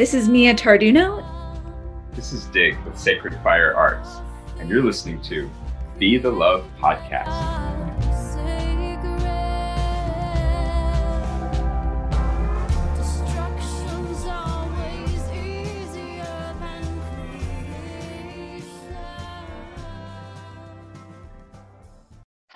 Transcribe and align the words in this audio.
This 0.00 0.14
is 0.14 0.30
Mia 0.30 0.54
Tarduno. 0.54 1.22
This 2.14 2.32
is 2.32 2.46
Dig 2.46 2.74
with 2.86 2.98
Sacred 2.98 3.34
Fire 3.42 3.74
Arts, 3.74 4.08
and 4.58 4.66
you're 4.66 4.82
listening 4.82 5.20
to 5.24 5.50
Be 5.98 6.16
the 6.16 6.30
Love 6.30 6.64
Podcast. 6.80 7.89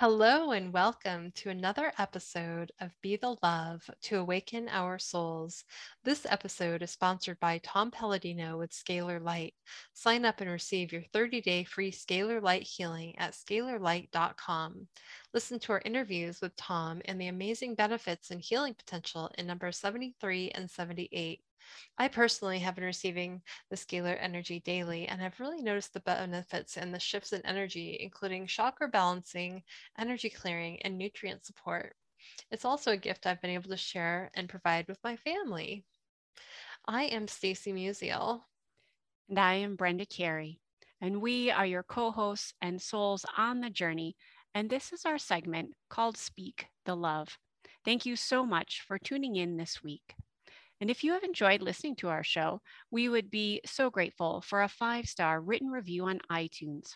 Hello, 0.07 0.51
and 0.51 0.71
welcome 0.71 1.31
to 1.31 1.49
another 1.49 1.91
episode 1.97 2.71
of 2.79 2.91
Be 3.01 3.15
the 3.15 3.37
Love 3.41 3.89
to 4.03 4.19
Awaken 4.19 4.69
Our 4.69 4.99
Souls. 4.99 5.63
This 6.03 6.27
episode 6.29 6.83
is 6.83 6.91
sponsored 6.91 7.39
by 7.39 7.57
Tom 7.63 7.89
Palladino 7.89 8.59
with 8.59 8.69
Scalar 8.69 9.19
Light. 9.19 9.55
Sign 9.95 10.23
up 10.23 10.41
and 10.41 10.51
receive 10.51 10.93
your 10.93 11.01
30 11.11 11.41
day 11.41 11.63
free 11.63 11.91
Scalar 11.91 12.39
Light 12.39 12.61
healing 12.61 13.17
at 13.17 13.33
scalarlight.com. 13.33 14.87
Listen 15.33 15.57
to 15.57 15.71
our 15.71 15.81
interviews 15.83 16.39
with 16.39 16.55
Tom 16.55 17.01
and 17.05 17.19
the 17.19 17.29
amazing 17.29 17.73
benefits 17.73 18.29
and 18.29 18.39
healing 18.39 18.75
potential 18.75 19.31
in 19.39 19.47
number 19.47 19.71
73 19.71 20.51
and 20.51 20.69
78. 20.69 21.41
I 21.97 22.07
personally 22.07 22.59
have 22.59 22.75
been 22.75 22.83
receiving 22.83 23.41
the 23.69 23.75
scalar 23.75 24.17
energy 24.19 24.59
daily 24.59 25.07
and 25.07 25.21
have 25.21 25.39
really 25.39 25.61
noticed 25.61 25.93
the 25.93 25.99
benefits 26.01 26.77
and 26.77 26.93
the 26.93 26.99
shifts 26.99 27.33
in 27.33 27.45
energy, 27.45 27.97
including 28.01 28.47
chakra 28.47 28.87
balancing, 28.87 29.63
energy 29.97 30.29
clearing, 30.29 30.81
and 30.81 30.97
nutrient 30.97 31.45
support. 31.45 31.95
It's 32.51 32.65
also 32.65 32.91
a 32.91 32.97
gift 32.97 33.25
I've 33.25 33.41
been 33.41 33.51
able 33.51 33.69
to 33.69 33.77
share 33.77 34.31
and 34.33 34.49
provide 34.49 34.87
with 34.87 34.99
my 35.03 35.15
family. 35.15 35.85
I 36.85 37.03
am 37.05 37.27
Stacy 37.27 37.73
Musial. 37.73 38.41
And 39.29 39.39
I 39.39 39.55
am 39.55 39.75
Brenda 39.75 40.05
Carey. 40.05 40.59
And 41.01 41.21
we 41.21 41.51
are 41.51 41.65
your 41.65 41.83
co 41.83 42.11
hosts 42.11 42.53
and 42.61 42.81
souls 42.81 43.25
on 43.37 43.61
the 43.61 43.69
journey. 43.69 44.15
And 44.53 44.69
this 44.69 44.93
is 44.93 45.05
our 45.05 45.17
segment 45.17 45.73
called 45.89 46.17
Speak 46.17 46.67
the 46.85 46.95
Love. 46.95 47.37
Thank 47.83 48.05
you 48.05 48.15
so 48.15 48.45
much 48.45 48.83
for 48.87 48.97
tuning 48.97 49.35
in 49.35 49.57
this 49.57 49.83
week. 49.83 50.15
And 50.81 50.89
if 50.89 51.03
you 51.03 51.13
have 51.13 51.23
enjoyed 51.23 51.61
listening 51.61 51.95
to 51.97 52.09
our 52.09 52.23
show, 52.23 52.61
we 52.91 53.07
would 53.07 53.31
be 53.31 53.61
so 53.65 53.89
grateful 53.89 54.41
for 54.41 54.61
a 54.61 54.67
five 54.67 55.07
star 55.07 55.39
written 55.39 55.69
review 55.69 56.05
on 56.05 56.19
iTunes. 56.29 56.95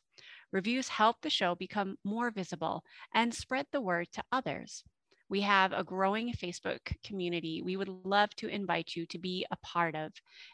Reviews 0.51 0.89
help 0.89 1.21
the 1.21 1.29
show 1.29 1.55
become 1.55 1.97
more 2.03 2.29
visible 2.29 2.83
and 3.13 3.33
spread 3.33 3.67
the 3.71 3.81
word 3.81 4.07
to 4.13 4.23
others. 4.31 4.83
We 5.29 5.41
have 5.41 5.71
a 5.73 5.83
growing 5.83 6.33
Facebook 6.33 6.79
community 7.03 7.61
we 7.63 7.77
would 7.77 7.87
love 7.87 8.35
to 8.37 8.47
invite 8.47 8.95
you 8.95 9.05
to 9.05 9.19
be 9.19 9.45
a 9.51 9.57
part 9.57 9.95
of. 9.95 10.11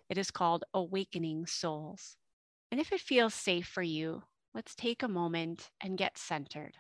It 0.10 0.18
is 0.18 0.32
called 0.32 0.66
Awakening 0.74 1.48
Souls. 1.48 2.18
And 2.72 2.80
if 2.80 2.92
it 2.92 3.00
feels 3.00 3.34
safe 3.34 3.68
for 3.68 3.84
you, 3.84 4.24
let's 4.54 4.76
take 4.76 5.02
a 5.02 5.08
moment 5.08 5.72
and 5.82 5.98
get 5.98 6.18
centered. 6.18 6.74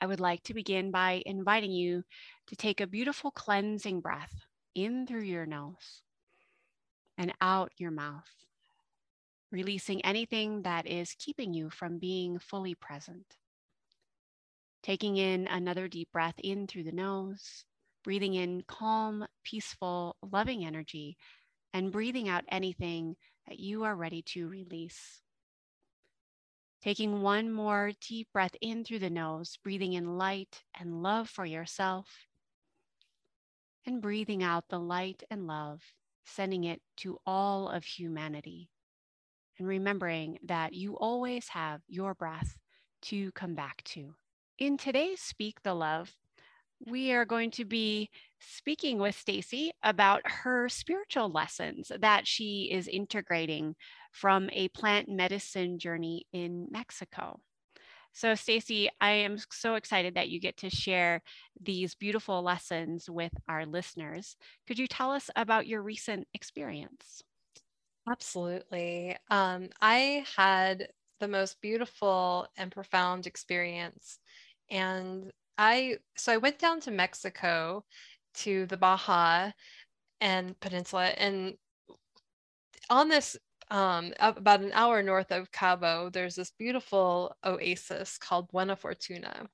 I 0.00 0.06
would 0.06 0.20
like 0.20 0.42
to 0.44 0.54
begin 0.54 0.90
by 0.90 1.22
inviting 1.26 1.72
you 1.72 2.04
to 2.46 2.56
take 2.56 2.80
a 2.80 2.86
beautiful 2.86 3.30
cleansing 3.30 4.00
breath 4.00 4.45
in 4.76 5.06
through 5.06 5.22
your 5.22 5.46
nose 5.46 6.02
and 7.18 7.32
out 7.40 7.72
your 7.78 7.90
mouth, 7.90 8.30
releasing 9.50 10.04
anything 10.04 10.62
that 10.62 10.86
is 10.86 11.16
keeping 11.18 11.54
you 11.54 11.70
from 11.70 11.98
being 11.98 12.38
fully 12.38 12.74
present. 12.74 13.36
Taking 14.82 15.16
in 15.16 15.48
another 15.48 15.88
deep 15.88 16.12
breath 16.12 16.38
in 16.38 16.66
through 16.66 16.84
the 16.84 16.92
nose, 16.92 17.64
breathing 18.04 18.34
in 18.34 18.62
calm, 18.68 19.26
peaceful, 19.42 20.14
loving 20.30 20.64
energy, 20.64 21.16
and 21.72 21.90
breathing 21.90 22.28
out 22.28 22.44
anything 22.48 23.16
that 23.48 23.58
you 23.58 23.82
are 23.84 23.96
ready 23.96 24.22
to 24.22 24.46
release. 24.46 25.22
Taking 26.82 27.22
one 27.22 27.50
more 27.50 27.92
deep 28.06 28.28
breath 28.32 28.54
in 28.60 28.84
through 28.84 29.00
the 29.00 29.10
nose, 29.10 29.58
breathing 29.64 29.94
in 29.94 30.18
light 30.18 30.62
and 30.78 31.02
love 31.02 31.28
for 31.28 31.46
yourself, 31.46 32.06
and 33.86 34.02
breathing 34.02 34.42
out 34.42 34.68
the 34.68 34.80
light 34.80 35.22
and 35.30 35.46
love, 35.46 35.80
sending 36.24 36.64
it 36.64 36.82
to 36.98 37.18
all 37.24 37.68
of 37.68 37.84
humanity. 37.84 38.68
And 39.58 39.66
remembering 39.66 40.38
that 40.44 40.74
you 40.74 40.98
always 40.98 41.48
have 41.48 41.80
your 41.88 42.12
breath 42.12 42.58
to 43.02 43.32
come 43.32 43.54
back 43.54 43.82
to. 43.84 44.14
In 44.58 44.76
today's 44.76 45.20
Speak 45.20 45.62
the 45.62 45.72
Love, 45.72 46.14
we 46.84 47.12
are 47.12 47.24
going 47.24 47.50
to 47.52 47.64
be 47.64 48.10
speaking 48.38 48.98
with 48.98 49.18
Stacy 49.18 49.70
about 49.82 50.20
her 50.24 50.68
spiritual 50.68 51.30
lessons 51.30 51.90
that 52.00 52.26
she 52.26 52.68
is 52.70 52.86
integrating 52.86 53.76
from 54.12 54.50
a 54.52 54.68
plant 54.68 55.08
medicine 55.08 55.78
journey 55.78 56.26
in 56.32 56.66
Mexico. 56.70 57.40
So 58.16 58.34
Stacy, 58.34 58.88
I 58.98 59.10
am 59.10 59.36
so 59.50 59.74
excited 59.74 60.14
that 60.14 60.30
you 60.30 60.40
get 60.40 60.56
to 60.58 60.70
share 60.70 61.20
these 61.60 61.94
beautiful 61.94 62.40
lessons 62.40 63.10
with 63.10 63.32
our 63.46 63.66
listeners. 63.66 64.36
Could 64.66 64.78
you 64.78 64.86
tell 64.86 65.10
us 65.10 65.28
about 65.36 65.66
your 65.66 65.82
recent 65.82 66.26
experience? 66.32 67.22
Absolutely. 68.08 69.18
Um, 69.28 69.68
I 69.82 70.24
had 70.34 70.88
the 71.20 71.28
most 71.28 71.60
beautiful 71.60 72.46
and 72.56 72.72
profound 72.72 73.26
experience. 73.26 74.18
And 74.70 75.30
I, 75.58 75.98
so 76.16 76.32
I 76.32 76.38
went 76.38 76.58
down 76.58 76.80
to 76.80 76.90
Mexico 76.90 77.84
to 78.36 78.64
the 78.64 78.78
Baja 78.78 79.50
and 80.22 80.58
Peninsula. 80.60 81.08
And 81.18 81.58
on 82.88 83.10
this, 83.10 83.36
um, 83.70 84.12
about 84.20 84.60
an 84.60 84.70
hour 84.72 85.02
north 85.02 85.32
of 85.32 85.50
Cabo, 85.50 86.10
there's 86.10 86.36
this 86.36 86.52
beautiful 86.58 87.34
oasis 87.44 88.18
called 88.18 88.50
Buena 88.50 88.76
Fortuna. 88.76 89.46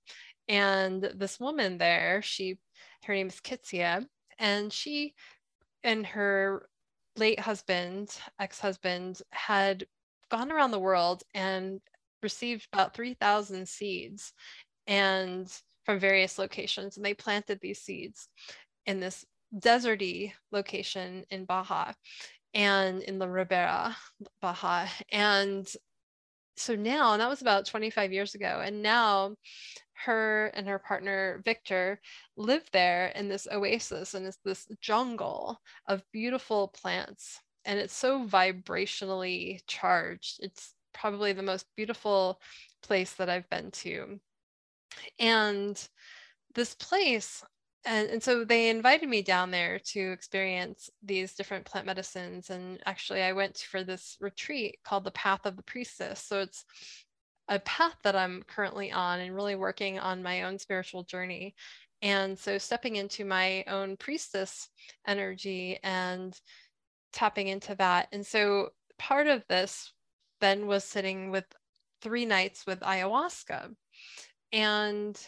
And 0.49 1.03
this 1.15 1.41
woman 1.41 1.79
there, 1.79 2.21
she, 2.23 2.59
her 3.05 3.15
name 3.15 3.29
is 3.29 3.41
Kitsia, 3.41 4.07
and 4.39 4.73
she 4.73 5.15
and 5.83 6.07
her 6.07 6.69
late 7.17 7.41
husband, 7.41 8.17
ex 8.39 8.59
husband, 8.61 9.21
had 9.31 9.87
gone 10.31 10.53
around 10.53 10.71
the 10.71 10.79
world 10.79 11.23
and 11.35 11.81
received 12.23 12.67
about 12.73 12.95
3,000 12.95 13.69
seeds 13.69 14.33
and 14.87 15.53
from 15.85 15.99
various 15.99 16.39
locations. 16.39 16.97
And 16.97 17.05
they 17.05 17.15
planted 17.15 17.59
these 17.61 17.81
seeds 17.81 18.29
in 18.87 19.01
this 19.01 19.25
deserty 19.55 20.33
location 20.51 21.25
in 21.31 21.45
Baja 21.45 21.93
and 22.55 23.03
in 23.03 23.19
La 23.19 23.27
Ribera, 23.27 23.97
Baja. 24.41 24.87
And 25.11 25.67
so 26.57 26.75
now, 26.75 27.13
and 27.13 27.21
that 27.21 27.29
was 27.29 27.43
about 27.43 27.67
25 27.67 28.13
years 28.13 28.35
ago. 28.35 28.63
And 28.65 28.83
now 28.83 29.37
her 30.05 30.47
and 30.55 30.67
her 30.69 30.79
partner 30.79 31.41
Victor 31.45 32.01
live 32.37 32.65
there 32.73 33.09
in 33.09 33.29
this 33.29 33.47
oasis 33.51 34.15
and 34.15 34.27
it's 34.27 34.39
this 34.45 34.67
jungle 34.81 35.61
of 35.87 36.03
beautiful 36.13 36.69
plants. 36.69 37.41
And 37.65 37.79
it's 37.79 37.95
so 37.95 38.27
vibrationally 38.27 39.61
charged. 39.67 40.41
It's 40.43 40.75
probably 40.93 41.33
the 41.33 41.43
most 41.43 41.67
beautiful 41.77 42.41
place 42.83 43.15
that 43.15 43.31
I've 43.31 43.49
been 43.49 43.71
to. 43.71 44.19
And 45.19 45.89
this 46.55 46.75
place 46.75 47.43
and, 47.85 48.09
and 48.11 48.23
so 48.23 48.45
they 48.45 48.71
invited 48.71 49.09
me 49.09 49.23
down 49.23 49.51
there 49.51 49.79
to 49.79 50.13
experience 50.13 50.89
these 51.03 51.35
different 51.35 51.65
plant 51.65 51.87
medicines 51.87 52.51
and 52.51 52.81
actually 52.87 53.23
i 53.23 53.33
went 53.33 53.59
for 53.59 53.83
this 53.83 54.17
retreat 54.21 54.79
called 54.85 55.05
the 55.05 55.11
path 55.13 55.45
of 55.45 55.57
the 55.57 55.63
priestess. 55.63 56.23
So 56.23 56.41
it's 56.41 56.65
a 57.49 57.59
path 57.61 57.97
that 58.05 58.17
i'm 58.17 58.43
currently 58.47 58.93
on 58.93 59.21
and 59.21 59.35
really 59.35 59.57
working 59.57 59.99
on 59.99 60.23
my 60.23 60.43
own 60.45 60.59
spiritual 60.59 61.03
journey. 61.03 61.55
And 62.01 62.39
so 62.39 62.59
stepping 62.59 62.97
into 62.97 63.25
my 63.25 63.65
own 63.69 63.97
priestess 63.97 64.69
energy 65.07 65.79
and 65.83 66.39
tapping 67.13 67.49
into 67.49 67.75
that. 67.77 68.09
And 68.13 68.27
so 68.27 68.71
part 68.99 69.29
of 69.29 69.45
this 69.49 69.93
then 70.41 70.67
was 70.67 70.83
sitting 70.85 71.31
with 71.31 71.45
three 72.01 72.27
nights 72.27 72.67
with 72.67 72.81
ayahuasca. 72.81 73.75
And 74.53 75.19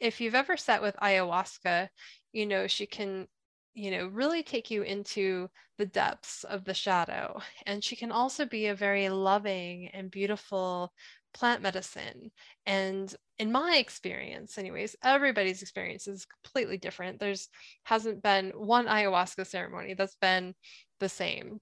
if 0.00 0.20
you've 0.20 0.34
ever 0.34 0.56
sat 0.56 0.82
with 0.82 0.96
ayahuasca, 0.96 1.88
you 2.32 2.46
know, 2.46 2.66
she 2.66 2.86
can, 2.86 3.26
you 3.74 3.90
know, 3.90 4.06
really 4.06 4.42
take 4.42 4.70
you 4.70 4.82
into 4.82 5.48
the 5.78 5.86
depths 5.86 6.44
of 6.44 6.64
the 6.64 6.74
shadow. 6.74 7.40
And 7.66 7.82
she 7.82 7.96
can 7.96 8.12
also 8.12 8.46
be 8.46 8.66
a 8.66 8.74
very 8.74 9.08
loving 9.08 9.90
and 9.92 10.10
beautiful 10.10 10.92
plant 11.34 11.62
medicine. 11.62 12.30
And 12.64 13.14
in 13.38 13.52
my 13.52 13.76
experience, 13.76 14.56
anyways, 14.56 14.96
everybody's 15.04 15.62
experience 15.62 16.08
is 16.08 16.26
completely 16.26 16.78
different. 16.78 17.20
There's 17.20 17.48
hasn't 17.84 18.22
been 18.22 18.52
one 18.56 18.86
ayahuasca 18.86 19.46
ceremony 19.46 19.94
that's 19.94 20.16
been 20.16 20.54
the 21.00 21.08
same. 21.08 21.60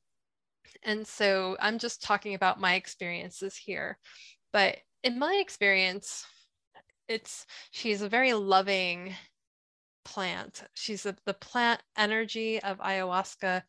And 0.84 1.06
so 1.06 1.56
I'm 1.60 1.78
just 1.78 2.02
talking 2.02 2.34
about 2.34 2.60
my 2.60 2.74
experiences 2.74 3.56
here. 3.56 3.98
But 4.52 4.76
in 5.02 5.18
my 5.18 5.34
experience, 5.40 6.24
it's 7.08 7.46
she's 7.70 8.02
a 8.02 8.08
very 8.08 8.32
loving 8.32 9.14
plant. 10.04 10.64
She's 10.74 11.06
a, 11.06 11.16
the 11.26 11.34
plant 11.34 11.82
energy 11.96 12.62
of 12.62 12.78
ayahuasca 12.78 13.62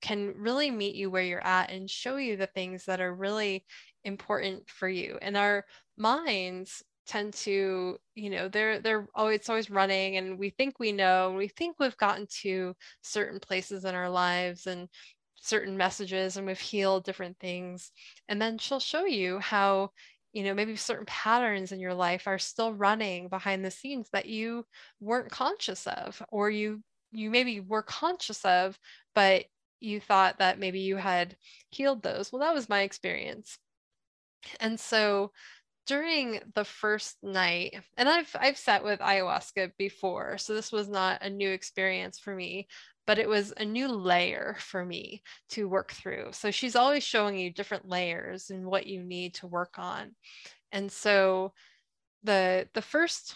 can 0.00 0.34
really 0.36 0.70
meet 0.70 0.94
you 0.96 1.10
where 1.10 1.22
you're 1.22 1.46
at 1.46 1.70
and 1.70 1.88
show 1.88 2.16
you 2.16 2.36
the 2.36 2.48
things 2.48 2.84
that 2.86 3.00
are 3.00 3.14
really 3.14 3.64
important 4.04 4.68
for 4.68 4.88
you. 4.88 5.18
And 5.22 5.36
our 5.36 5.64
minds 5.96 6.82
tend 7.06 7.34
to, 7.34 7.96
you 8.14 8.30
know, 8.30 8.48
they're 8.48 8.80
they're 8.80 9.06
always 9.14 9.36
it's 9.36 9.48
always 9.48 9.70
running 9.70 10.16
and 10.16 10.38
we 10.38 10.50
think 10.50 10.78
we 10.78 10.92
know, 10.92 11.34
we 11.36 11.48
think 11.48 11.76
we've 11.78 11.96
gotten 11.96 12.26
to 12.42 12.74
certain 13.02 13.40
places 13.40 13.84
in 13.84 13.94
our 13.94 14.10
lives 14.10 14.66
and 14.66 14.88
certain 15.36 15.76
messages 15.76 16.36
and 16.36 16.46
we've 16.46 16.58
healed 16.60 17.04
different 17.04 17.38
things. 17.38 17.90
And 18.28 18.40
then 18.40 18.58
she'll 18.58 18.80
show 18.80 19.04
you 19.04 19.38
how 19.38 19.90
you 20.32 20.44
know 20.44 20.54
maybe 20.54 20.76
certain 20.76 21.06
patterns 21.06 21.72
in 21.72 21.80
your 21.80 21.94
life 21.94 22.26
are 22.26 22.38
still 22.38 22.72
running 22.72 23.28
behind 23.28 23.64
the 23.64 23.70
scenes 23.70 24.08
that 24.12 24.26
you 24.26 24.64
weren't 25.00 25.30
conscious 25.30 25.86
of 25.86 26.22
or 26.30 26.50
you 26.50 26.82
you 27.10 27.30
maybe 27.30 27.60
were 27.60 27.82
conscious 27.82 28.44
of 28.44 28.78
but 29.14 29.44
you 29.80 30.00
thought 30.00 30.38
that 30.38 30.58
maybe 30.58 30.78
you 30.78 30.96
had 30.96 31.36
healed 31.70 32.02
those. 32.02 32.32
Well 32.32 32.40
that 32.40 32.54
was 32.54 32.68
my 32.68 32.82
experience. 32.82 33.58
And 34.60 34.78
so 34.78 35.32
during 35.86 36.40
the 36.54 36.64
first 36.64 37.16
night 37.24 37.74
and 37.96 38.08
i've 38.08 38.34
i've 38.38 38.56
sat 38.56 38.84
with 38.84 39.00
ayahuasca 39.00 39.72
before 39.78 40.38
so 40.38 40.54
this 40.54 40.70
was 40.70 40.88
not 40.88 41.20
a 41.22 41.28
new 41.30 41.50
experience 41.50 42.20
for 42.20 42.34
me 42.36 42.68
but 43.06 43.18
it 43.18 43.28
was 43.28 43.52
a 43.56 43.64
new 43.64 43.88
layer 43.88 44.56
for 44.58 44.84
me 44.84 45.22
to 45.50 45.68
work 45.68 45.92
through. 45.92 46.28
So 46.32 46.50
she's 46.50 46.76
always 46.76 47.02
showing 47.02 47.38
you 47.38 47.52
different 47.52 47.88
layers 47.88 48.50
and 48.50 48.66
what 48.66 48.86
you 48.86 49.02
need 49.02 49.34
to 49.34 49.46
work 49.46 49.74
on. 49.78 50.14
And 50.70 50.90
so 50.90 51.52
the 52.22 52.68
the 52.74 52.82
first 52.82 53.34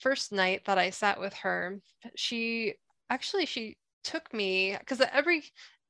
first 0.00 0.32
night 0.32 0.62
that 0.66 0.78
I 0.78 0.90
sat 0.90 1.20
with 1.20 1.34
her, 1.34 1.80
she 2.16 2.74
actually 3.10 3.46
she 3.46 3.76
took 4.04 4.32
me 4.32 4.76
because 4.78 5.00
every 5.12 5.44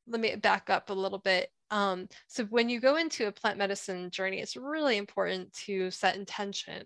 let 0.07 0.21
me 0.21 0.37
back 0.37 0.71
up 0.71 0.91
a 0.91 0.95
little 0.95 1.19
bit. 1.19 1.51
Um, 1.71 2.09
so 2.29 2.45
when 2.45 2.71
you 2.71 2.81
go 2.81 2.97
into 2.97 3.27
a 3.27 3.33
plant 3.33 3.59
medicine 3.59 4.11
journey, 4.11 4.41
it's 4.41 4.57
really 4.57 4.97
important 4.97 5.53
to 5.65 5.91
set 5.91 6.17
intention. 6.17 6.85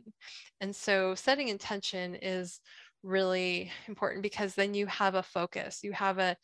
And 0.60 0.74
so 0.74 1.14
setting 1.14 1.48
intention 1.48 2.16
is 2.16 2.60
really 3.02 3.70
important 3.88 4.22
because 4.22 4.54
then 4.54 4.74
you 4.74 4.86
have 4.86 5.14
a 5.14 5.22
focus 5.22 5.80
you 5.82 5.92
have 5.92 6.18
a 6.18 6.36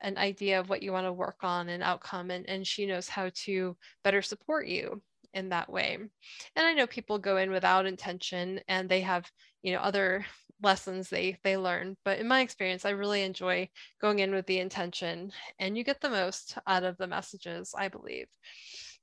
an 0.00 0.18
idea 0.18 0.60
of 0.60 0.68
what 0.68 0.82
you 0.82 0.92
want 0.92 1.06
to 1.06 1.12
work 1.12 1.38
on 1.42 1.68
and 1.70 1.82
outcome 1.82 2.30
and, 2.30 2.48
and 2.48 2.66
she 2.66 2.84
knows 2.84 3.08
how 3.08 3.30
to 3.34 3.76
better 4.02 4.20
support 4.20 4.66
you 4.66 5.00
in 5.32 5.48
that 5.48 5.70
way. 5.70 5.96
And 5.96 6.66
i 6.66 6.72
know 6.72 6.86
people 6.86 7.18
go 7.18 7.36
in 7.36 7.50
without 7.50 7.86
intention 7.86 8.60
and 8.68 8.88
they 8.88 9.00
have 9.00 9.28
you 9.62 9.72
know 9.72 9.80
other 9.80 10.24
lessons 10.62 11.10
they 11.10 11.36
they 11.42 11.56
learn 11.56 11.96
but 12.04 12.18
in 12.18 12.28
my 12.28 12.40
experience 12.40 12.84
i 12.84 12.90
really 12.90 13.22
enjoy 13.22 13.68
going 14.00 14.20
in 14.20 14.32
with 14.32 14.46
the 14.46 14.60
intention 14.60 15.32
and 15.58 15.76
you 15.76 15.84
get 15.84 16.00
the 16.00 16.08
most 16.08 16.56
out 16.66 16.84
of 16.84 16.96
the 16.96 17.06
messages 17.06 17.74
i 17.76 17.88
believe 17.88 18.28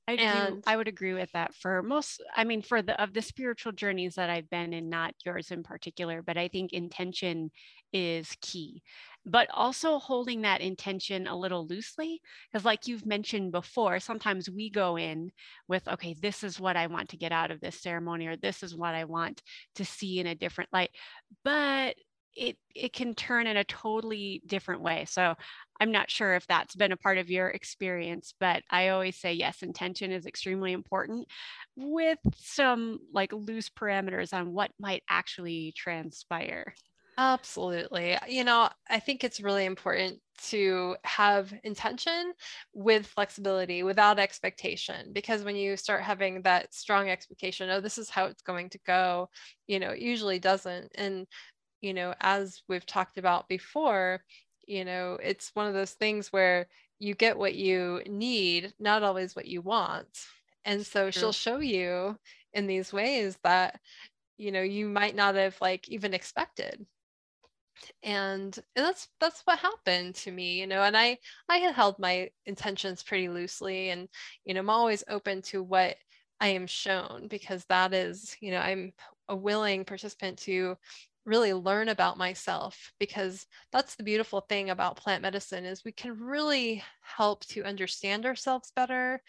I 0.08 0.14
and, 0.14 0.56
do. 0.56 0.62
I 0.66 0.76
would 0.76 0.88
agree 0.88 1.14
with 1.14 1.30
that 1.32 1.54
for 1.54 1.82
most. 1.82 2.22
I 2.36 2.44
mean, 2.44 2.62
for 2.62 2.82
the 2.82 3.00
of 3.00 3.14
the 3.14 3.22
spiritual 3.22 3.72
journeys 3.72 4.16
that 4.16 4.30
I've 4.30 4.50
been 4.50 4.72
in, 4.72 4.90
not 4.90 5.14
yours 5.24 5.50
in 5.50 5.62
particular, 5.62 6.22
but 6.22 6.36
I 6.36 6.48
think 6.48 6.72
intention 6.72 7.50
is 7.92 8.36
key. 8.40 8.82
But 9.24 9.48
also 9.52 10.00
holding 10.00 10.42
that 10.42 10.60
intention 10.60 11.28
a 11.28 11.38
little 11.38 11.66
loosely, 11.68 12.20
because 12.50 12.64
like 12.64 12.88
you've 12.88 13.06
mentioned 13.06 13.52
before, 13.52 14.00
sometimes 14.00 14.50
we 14.50 14.68
go 14.68 14.98
in 14.98 15.30
with, 15.68 15.86
okay, 15.86 16.16
this 16.20 16.42
is 16.42 16.58
what 16.58 16.76
I 16.76 16.88
want 16.88 17.10
to 17.10 17.16
get 17.16 17.30
out 17.30 17.52
of 17.52 17.60
this 17.60 17.80
ceremony, 17.80 18.26
or 18.26 18.36
this 18.36 18.64
is 18.64 18.74
what 18.74 18.94
I 18.96 19.04
want 19.04 19.42
to 19.76 19.84
see 19.84 20.18
in 20.18 20.26
a 20.26 20.34
different 20.34 20.70
light. 20.72 20.90
But 21.44 21.94
it 22.36 22.56
it 22.74 22.92
can 22.92 23.14
turn 23.14 23.46
in 23.46 23.56
a 23.56 23.64
totally 23.64 24.42
different 24.46 24.82
way. 24.82 25.04
So 25.06 25.34
I'm 25.80 25.92
not 25.92 26.10
sure 26.10 26.34
if 26.34 26.46
that's 26.46 26.74
been 26.74 26.92
a 26.92 26.96
part 26.96 27.18
of 27.18 27.30
your 27.30 27.48
experience, 27.48 28.34
but 28.38 28.62
I 28.70 28.88
always 28.88 29.18
say 29.20 29.32
yes, 29.34 29.62
intention 29.62 30.12
is 30.12 30.26
extremely 30.26 30.72
important 30.72 31.28
with 31.76 32.18
some 32.36 33.00
like 33.12 33.32
loose 33.32 33.68
parameters 33.68 34.32
on 34.32 34.52
what 34.52 34.70
might 34.78 35.02
actually 35.08 35.72
transpire. 35.76 36.74
Absolutely. 37.18 38.16
You 38.26 38.42
know, 38.42 38.70
I 38.88 38.98
think 38.98 39.22
it's 39.22 39.38
really 39.40 39.66
important 39.66 40.18
to 40.44 40.96
have 41.04 41.52
intention 41.62 42.32
with 42.72 43.06
flexibility 43.06 43.82
without 43.82 44.18
expectation 44.18 45.12
because 45.12 45.44
when 45.44 45.54
you 45.54 45.76
start 45.76 46.02
having 46.02 46.40
that 46.42 46.72
strong 46.74 47.10
expectation, 47.10 47.68
oh, 47.68 47.80
this 47.82 47.98
is 47.98 48.08
how 48.08 48.24
it's 48.26 48.40
going 48.42 48.70
to 48.70 48.78
go, 48.86 49.28
you 49.66 49.78
know, 49.78 49.90
it 49.90 50.00
usually 50.00 50.38
doesn't. 50.38 50.90
And, 50.94 51.26
you 51.82 51.94
know, 51.94 52.14
as 52.20 52.62
we've 52.68 52.86
talked 52.86 53.18
about 53.18 53.48
before, 53.48 54.24
you 54.66 54.84
know 54.84 55.18
it's 55.22 55.50
one 55.54 55.66
of 55.66 55.74
those 55.74 55.92
things 55.92 56.32
where 56.32 56.68
you 56.98 57.14
get 57.14 57.36
what 57.38 57.54
you 57.56 58.02
need 58.06 58.72
not 58.78 59.02
always 59.02 59.34
what 59.36 59.46
you 59.46 59.60
want. 59.62 60.26
And 60.64 60.86
so 60.86 61.10
she'll 61.10 61.32
show 61.32 61.58
you 61.58 62.18
in 62.54 62.66
these 62.68 62.92
ways 62.92 63.38
that 63.44 63.80
you 64.38 64.52
know 64.52 64.62
you 64.62 64.88
might 64.88 65.16
not 65.16 65.34
have 65.36 65.56
like 65.60 65.88
even 65.88 66.14
expected. 66.14 66.86
And, 68.04 68.56
and 68.76 68.86
that's 68.86 69.08
that's 69.20 69.42
what 69.42 69.58
happened 69.58 70.14
to 70.16 70.30
me 70.30 70.60
you 70.60 70.66
know 70.66 70.82
and 70.82 70.96
i 70.96 71.18
i 71.48 71.58
had 71.58 71.74
held 71.74 71.98
my 71.98 72.30
intentions 72.46 73.02
pretty 73.02 73.28
loosely 73.28 73.90
and 73.90 74.08
you 74.44 74.54
know 74.54 74.60
i'm 74.60 74.70
always 74.70 75.02
open 75.08 75.42
to 75.42 75.62
what 75.62 75.96
i 76.40 76.48
am 76.48 76.66
shown 76.66 77.26
because 77.28 77.64
that 77.66 77.92
is 77.92 78.36
you 78.40 78.50
know 78.52 78.58
i'm 78.60 78.92
a 79.28 79.36
willing 79.36 79.84
participant 79.84 80.38
to 80.40 80.76
really 81.24 81.52
learn 81.52 81.88
about 81.88 82.18
myself 82.18 82.92
because 82.98 83.46
that's 83.70 83.94
the 83.94 84.02
beautiful 84.02 84.40
thing 84.40 84.70
about 84.70 84.96
plant 84.96 85.22
medicine 85.22 85.64
is 85.64 85.84
we 85.84 85.92
can 85.92 86.18
really 86.18 86.82
help 87.00 87.44
to 87.46 87.64
understand 87.64 88.26
ourselves 88.26 88.72
better 88.74 89.22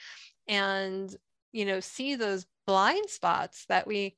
and 0.48 1.16
you 1.52 1.66
know 1.66 1.80
see 1.80 2.16
those 2.16 2.46
blind 2.66 3.10
spots 3.10 3.66
that 3.70 3.86
we 3.86 4.16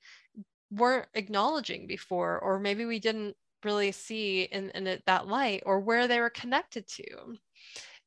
weren't 0.72 1.08
acknowledging 1.14 1.86
before 1.88 2.40
or 2.40 2.60
maybe 2.60 2.86
we 2.86 3.00
didn't 3.00 3.36
really 3.64 3.92
see 3.92 4.44
in, 4.44 4.70
in 4.72 5.00
that 5.06 5.28
light 5.28 5.64
or 5.66 5.80
where 5.80 6.08
they 6.08 6.20
were 6.20 6.30
connected 6.30 6.88
to. 6.88 7.04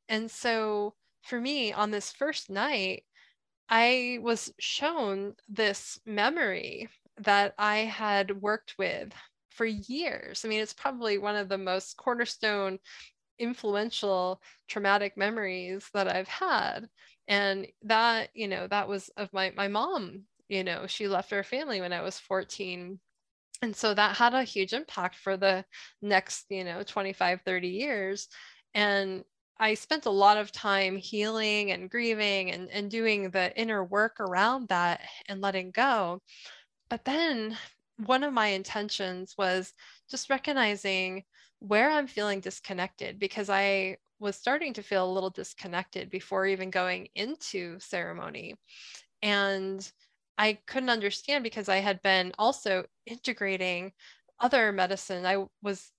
And 0.08 0.30
so 0.30 0.94
for 1.28 1.40
me 1.40 1.72
on 1.72 1.90
this 1.90 2.10
first 2.12 2.50
night 2.50 3.04
i 3.68 4.18
was 4.22 4.52
shown 4.58 5.34
this 5.48 6.00
memory 6.06 6.88
that 7.18 7.54
i 7.58 7.78
had 7.78 8.40
worked 8.40 8.74
with 8.78 9.12
for 9.58 9.66
years. 9.66 10.44
I 10.44 10.48
mean, 10.48 10.60
it's 10.60 10.72
probably 10.72 11.18
one 11.18 11.36
of 11.36 11.48
the 11.48 11.58
most 11.58 11.96
cornerstone, 11.96 12.78
influential, 13.38 14.40
traumatic 14.68 15.16
memories 15.16 15.90
that 15.94 16.08
I've 16.08 16.28
had. 16.28 16.88
And 17.26 17.66
that, 17.82 18.30
you 18.34 18.48
know, 18.48 18.68
that 18.68 18.88
was 18.88 19.10
of 19.16 19.32
my 19.32 19.52
my 19.56 19.68
mom. 19.68 20.22
You 20.48 20.64
know, 20.64 20.86
she 20.86 21.08
left 21.08 21.30
her 21.32 21.42
family 21.42 21.80
when 21.80 21.92
I 21.92 22.02
was 22.02 22.18
14 22.18 23.00
and 23.60 23.74
so 23.74 23.92
that 23.92 24.16
had 24.16 24.34
a 24.34 24.44
huge 24.44 24.72
impact 24.72 25.16
for 25.16 25.36
the 25.36 25.64
next 26.00 26.46
you 26.48 26.64
know 26.64 26.82
25 26.84 27.40
30 27.44 27.68
years 27.68 28.28
and 28.74 29.24
i 29.58 29.74
spent 29.74 30.06
a 30.06 30.10
lot 30.10 30.36
of 30.36 30.52
time 30.52 30.96
healing 30.96 31.72
and 31.72 31.90
grieving 31.90 32.52
and, 32.52 32.70
and 32.70 32.90
doing 32.90 33.30
the 33.30 33.56
inner 33.60 33.84
work 33.84 34.20
around 34.20 34.68
that 34.68 35.00
and 35.28 35.40
letting 35.40 35.72
go 35.72 36.20
but 36.88 37.04
then 37.04 37.56
one 37.98 38.22
of 38.22 38.32
my 38.32 38.48
intentions 38.48 39.34
was 39.36 39.72
just 40.10 40.30
recognizing 40.30 41.24
where 41.60 41.90
I'm 41.90 42.06
feeling 42.06 42.40
disconnected 42.40 43.18
because 43.18 43.50
I 43.50 43.96
was 44.20 44.36
starting 44.36 44.72
to 44.74 44.82
feel 44.82 45.08
a 45.08 45.12
little 45.12 45.30
disconnected 45.30 46.10
before 46.10 46.46
even 46.46 46.70
going 46.70 47.08
into 47.14 47.78
ceremony. 47.80 48.54
And 49.22 49.90
I 50.36 50.58
couldn't 50.66 50.90
understand 50.90 51.42
because 51.42 51.68
I 51.68 51.78
had 51.78 52.00
been 52.02 52.32
also 52.38 52.84
integrating 53.06 53.92
other 54.40 54.70
medicine. 54.72 55.26
I 55.26 55.44
was 55.62 55.90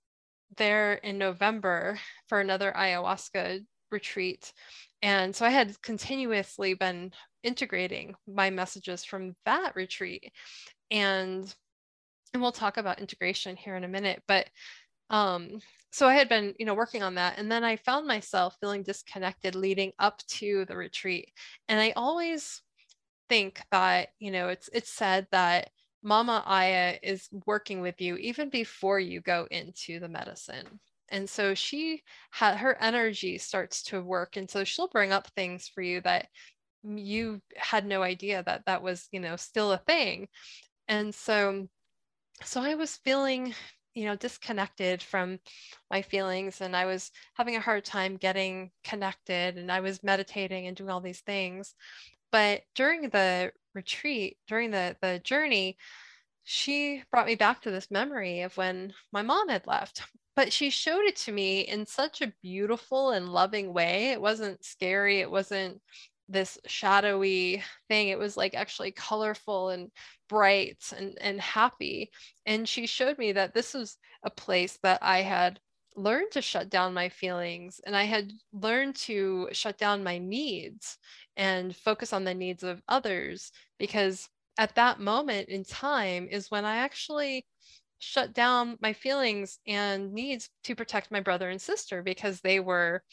there 0.57 0.95
in 0.95 1.17
November 1.17 1.99
for 2.27 2.39
another 2.39 2.73
ayahuasca 2.75 3.65
retreat. 3.91 4.53
And 5.01 5.35
so 5.35 5.45
I 5.45 5.49
had 5.49 5.81
continuously 5.81 6.73
been 6.73 7.11
integrating 7.43 8.15
my 8.27 8.49
messages 8.49 9.03
from 9.03 9.35
that 9.45 9.75
retreat. 9.75 10.31
And 10.91 11.53
and 12.33 12.41
we'll 12.41 12.51
talk 12.51 12.77
about 12.77 12.99
integration 12.99 13.55
here 13.55 13.75
in 13.75 13.83
a 13.83 13.87
minute, 13.87 14.21
but 14.27 14.47
um 15.09 15.59
so 15.91 16.07
I 16.07 16.13
had 16.13 16.29
been, 16.29 16.53
you 16.59 16.65
know, 16.67 16.75
working 16.75 17.01
on 17.03 17.15
that 17.15 17.39
and 17.39 17.51
then 17.51 17.63
I 17.63 17.75
found 17.77 18.07
myself 18.07 18.57
feeling 18.61 18.83
disconnected 18.83 19.55
leading 19.55 19.91
up 19.99 20.19
to 20.27 20.65
the 20.65 20.75
retreat. 20.77 21.33
And 21.67 21.79
I 21.79 21.91
always 21.95 22.61
think 23.29 23.61
that, 23.71 24.09
you 24.19 24.31
know, 24.31 24.49
it's 24.49 24.69
it's 24.73 24.91
said 24.91 25.27
that 25.31 25.69
Mama 26.03 26.43
Aya 26.45 26.97
is 27.03 27.27
working 27.45 27.81
with 27.81 27.99
you 28.01 28.15
even 28.17 28.49
before 28.49 28.99
you 28.99 29.21
go 29.21 29.47
into 29.51 29.99
the 29.99 30.07
medicine. 30.09 30.79
And 31.09 31.29
so 31.29 31.53
she 31.55 32.03
had 32.31 32.57
her 32.57 32.77
energy 32.81 33.37
starts 33.37 33.83
to 33.83 34.01
work. 34.01 34.37
And 34.37 34.49
so 34.49 34.63
she'll 34.63 34.87
bring 34.87 35.11
up 35.11 35.27
things 35.35 35.67
for 35.67 35.81
you 35.81 36.01
that 36.01 36.27
you 36.83 37.41
had 37.57 37.85
no 37.85 38.03
idea 38.03 38.43
that 38.43 38.65
that 38.65 38.81
was, 38.83 39.07
you 39.11 39.19
know, 39.19 39.35
still 39.35 39.71
a 39.71 39.77
thing. 39.77 40.27
And 40.87 41.13
so, 41.13 41.67
so 42.43 42.61
I 42.61 42.75
was 42.75 42.97
feeling, 42.97 43.53
you 43.93 44.05
know, 44.05 44.15
disconnected 44.15 45.01
from 45.01 45.39
my 45.91 46.01
feelings 46.01 46.61
and 46.61 46.75
I 46.75 46.85
was 46.85 47.11
having 47.35 47.55
a 47.55 47.61
hard 47.61 47.85
time 47.85 48.17
getting 48.17 48.71
connected 48.83 49.57
and 49.57 49.71
I 49.71 49.79
was 49.81 50.03
meditating 50.03 50.67
and 50.67 50.75
doing 50.75 50.89
all 50.89 51.01
these 51.01 51.21
things. 51.21 51.75
But 52.31 52.61
during 52.75 53.09
the 53.09 53.51
retreat, 53.73 54.37
during 54.47 54.71
the, 54.71 54.95
the 55.01 55.19
journey, 55.23 55.77
she 56.43 57.03
brought 57.11 57.27
me 57.27 57.35
back 57.35 57.61
to 57.61 57.71
this 57.71 57.91
memory 57.91 58.41
of 58.41 58.55
when 58.57 58.93
my 59.11 59.21
mom 59.21 59.49
had 59.49 59.67
left. 59.67 60.03
But 60.35 60.53
she 60.53 60.69
showed 60.69 61.03
it 61.03 61.17
to 61.17 61.31
me 61.31 61.61
in 61.61 61.85
such 61.85 62.21
a 62.21 62.33
beautiful 62.41 63.11
and 63.11 63.27
loving 63.27 63.73
way. 63.73 64.11
It 64.11 64.21
wasn't 64.21 64.63
scary. 64.63 65.19
It 65.19 65.29
wasn't 65.29 65.81
this 66.29 66.57
shadowy 66.67 67.63
thing. 67.87 68.09
It 68.09 68.19
was 68.19 68.37
like 68.37 68.53
actually 68.53 68.91
colorful 68.91 69.69
and 69.69 69.91
bright 70.29 70.77
and, 70.95 71.17
and 71.19 71.41
happy. 71.41 72.11
And 72.45 72.67
she 72.67 72.85
showed 72.85 73.17
me 73.17 73.31
that 73.33 73.53
this 73.53 73.73
was 73.73 73.97
a 74.23 74.29
place 74.29 74.77
that 74.83 74.99
I 75.01 75.21
had 75.21 75.59
learned 75.95 76.31
to 76.31 76.41
shut 76.41 76.69
down 76.69 76.93
my 76.93 77.09
feelings 77.09 77.81
and 77.85 77.95
I 77.95 78.03
had 78.03 78.31
learned 78.53 78.95
to 78.95 79.49
shut 79.51 79.77
down 79.77 80.03
my 80.03 80.17
needs 80.17 80.97
and 81.35 81.75
focus 81.75 82.13
on 82.13 82.23
the 82.23 82.33
needs 82.33 82.63
of 82.63 82.81
others 82.87 83.51
because 83.79 84.29
at 84.57 84.75
that 84.75 84.99
moment 84.99 85.49
in 85.49 85.65
time 85.65 86.27
is 86.29 86.51
when 86.51 86.63
I 86.63 86.77
actually 86.77 87.45
shut 87.99 88.33
down 88.33 88.77
my 88.81 88.93
feelings 88.93 89.59
and 89.67 90.13
needs 90.13 90.49
to 90.63 90.75
protect 90.75 91.11
my 91.11 91.19
brother 91.19 91.49
and 91.49 91.61
sister 91.61 92.01
because 92.01 92.39
they 92.39 92.59
were 92.59 93.03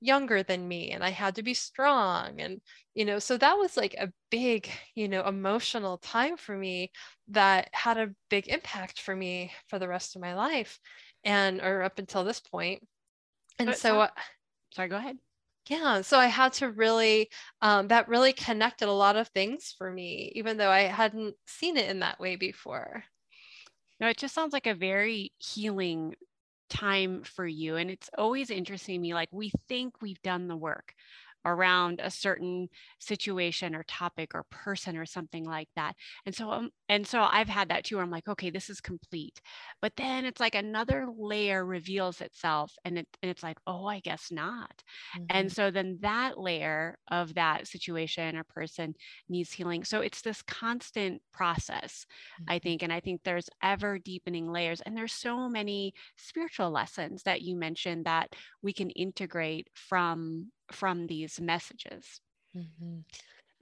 younger 0.00 0.42
than 0.42 0.68
me 0.68 0.90
and 0.90 1.02
I 1.02 1.10
had 1.10 1.34
to 1.36 1.42
be 1.42 1.54
strong 1.54 2.40
and 2.40 2.60
you 2.94 3.04
know 3.04 3.18
so 3.18 3.38
that 3.38 3.56
was 3.56 3.76
like 3.76 3.94
a 3.94 4.12
big 4.30 4.68
you 4.94 5.08
know 5.08 5.26
emotional 5.26 5.98
time 5.98 6.36
for 6.36 6.56
me 6.56 6.90
that 7.28 7.70
had 7.72 7.96
a 7.96 8.14
big 8.28 8.48
impact 8.48 9.00
for 9.00 9.16
me 9.16 9.52
for 9.68 9.78
the 9.78 9.88
rest 9.88 10.14
of 10.14 10.22
my 10.22 10.34
life 10.34 10.78
and 11.24 11.60
or 11.60 11.82
up 11.82 11.98
until 11.98 12.24
this 12.24 12.40
point. 12.40 12.86
and 13.58 13.68
but, 13.68 13.78
so 13.78 14.00
uh, 14.00 14.08
sorry 14.72 14.88
go 14.88 14.96
ahead 14.96 15.16
yeah 15.68 16.02
so 16.02 16.18
i 16.18 16.26
had 16.26 16.52
to 16.52 16.70
really 16.70 17.28
um, 17.62 17.88
that 17.88 18.08
really 18.08 18.32
connected 18.32 18.88
a 18.88 18.92
lot 18.92 19.16
of 19.16 19.28
things 19.28 19.74
for 19.76 19.90
me 19.90 20.30
even 20.34 20.56
though 20.56 20.70
i 20.70 20.82
hadn't 20.82 21.34
seen 21.46 21.76
it 21.76 21.88
in 21.90 22.00
that 22.00 22.20
way 22.20 22.36
before 22.36 23.02
no 23.98 24.08
it 24.08 24.16
just 24.16 24.34
sounds 24.34 24.52
like 24.52 24.66
a 24.66 24.74
very 24.74 25.32
healing 25.38 26.14
time 26.68 27.22
for 27.22 27.46
you 27.46 27.76
and 27.76 27.90
it's 27.90 28.10
always 28.18 28.50
interesting 28.50 29.00
me 29.00 29.14
like 29.14 29.28
we 29.32 29.50
think 29.68 30.00
we've 30.00 30.20
done 30.22 30.48
the 30.48 30.56
work 30.56 30.94
around 31.46 32.00
a 32.02 32.10
certain 32.10 32.68
situation 32.98 33.74
or 33.74 33.84
topic 33.84 34.34
or 34.34 34.44
person 34.50 34.96
or 34.96 35.06
something 35.06 35.44
like 35.44 35.68
that. 35.76 35.94
And 36.26 36.34
so 36.34 36.50
um, 36.50 36.70
and 36.88 37.06
so 37.06 37.26
I've 37.28 37.48
had 37.48 37.68
that 37.68 37.84
too 37.84 37.96
where 37.96 38.04
I'm 38.04 38.10
like, 38.10 38.28
okay, 38.28 38.50
this 38.50 38.70
is 38.70 38.80
complete. 38.80 39.40
But 39.82 39.92
then 39.96 40.24
it's 40.24 40.40
like 40.40 40.54
another 40.54 41.06
layer 41.18 41.64
reveals 41.64 42.20
itself 42.20 42.72
and, 42.84 42.98
it, 42.98 43.06
and 43.22 43.30
it's 43.30 43.42
like, 43.42 43.58
oh, 43.66 43.86
I 43.86 44.00
guess 44.00 44.28
not. 44.30 44.82
Mm-hmm. 45.16 45.24
And 45.30 45.52
so 45.52 45.70
then 45.70 45.98
that 46.02 46.38
layer 46.38 46.98
of 47.10 47.34
that 47.34 47.66
situation 47.66 48.36
or 48.36 48.44
person 48.44 48.94
needs 49.28 49.52
healing. 49.52 49.84
So 49.84 50.00
it's 50.00 50.22
this 50.22 50.42
constant 50.42 51.22
process, 51.32 52.06
mm-hmm. 52.40 52.52
I 52.52 52.58
think. 52.58 52.82
And 52.82 52.92
I 52.92 53.00
think 53.00 53.22
there's 53.24 53.50
ever 53.62 53.98
deepening 53.98 54.50
layers. 54.50 54.80
And 54.82 54.96
there's 54.96 55.12
so 55.12 55.48
many 55.48 55.94
spiritual 56.16 56.70
lessons 56.70 57.22
that 57.24 57.42
you 57.42 57.56
mentioned 57.56 58.04
that 58.04 58.34
we 58.62 58.72
can 58.72 58.90
integrate 58.90 59.68
from 59.74 60.50
from 60.72 61.06
these 61.06 61.40
messages. 61.40 62.20
Mm-hmm. 62.56 62.98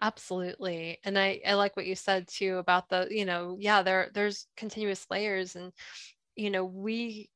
Absolutely. 0.01 0.99
And 1.05 1.19
I, 1.19 1.41
I 1.47 1.55
like 1.55 1.77
what 1.77 1.87
you 1.87 1.95
said 1.95 2.29
too 2.29 2.59
about 2.59 2.89
the, 2.89 3.07
you 3.11 3.25
know, 3.25 3.57
yeah, 3.61 3.83
there 3.83 4.11
there's 4.13 4.47
continuous 4.57 5.07
layers 5.11 5.57
and 5.57 5.73
you 6.37 6.51
know, 6.51 6.65
we, 6.65 7.31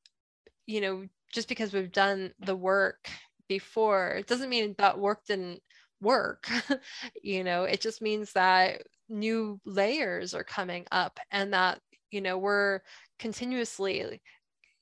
you 0.67 0.81
know, 0.81 1.05
just 1.33 1.49
because 1.49 1.73
we've 1.73 1.91
done 1.91 2.33
the 2.39 2.55
work 2.55 3.09
before, 3.49 4.11
it 4.19 4.27
doesn't 4.27 4.49
mean 4.49 4.75
that 4.79 4.99
work 4.99 5.25
didn't 5.27 5.61
work. 6.01 6.49
you 7.23 7.43
know, 7.43 7.63
it 7.65 7.81
just 7.81 8.01
means 8.01 8.33
that 8.33 8.83
new 9.09 9.59
layers 9.65 10.33
are 10.35 10.43
coming 10.45 10.85
up 10.91 11.19
and 11.31 11.53
that, 11.53 11.81
you 12.11 12.21
know, 12.21 12.37
we're 12.37 12.81
continuously, 13.19 14.21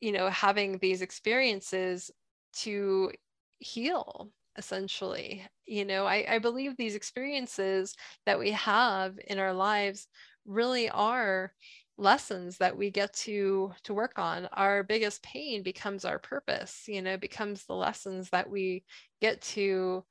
you 0.02 0.12
know, 0.14 0.30
having 0.30 0.80
these 0.80 1.02
experiences 1.02 2.12
to 2.54 3.12
heal 3.60 4.32
essentially 4.58 5.46
you 5.66 5.86
know 5.86 6.06
I, 6.06 6.26
I 6.28 6.40
believe 6.40 6.76
these 6.76 6.96
experiences 6.96 7.96
that 8.26 8.40
we 8.40 8.52
have 8.52 9.18
in 9.28 9.40
our 9.40 9.54
lives 9.54 10.08
really 10.46 10.90
are 10.90 11.54
lessons 11.98 12.58
that 12.58 12.78
we 12.78 12.92
get 12.92 13.12
to 13.12 13.72
to 13.84 13.94
work 13.94 14.20
on. 14.20 14.48
Our 14.54 14.84
biggest 14.84 15.24
pain 15.24 15.64
becomes 15.64 16.06
our 16.06 16.20
purpose 16.20 16.84
you 16.88 17.02
know 17.02 17.18
becomes 17.18 17.66
the 17.66 17.76
lessons 17.76 18.30
that 18.32 18.50
we 18.50 18.84
get 19.22 19.42
to 19.42 20.04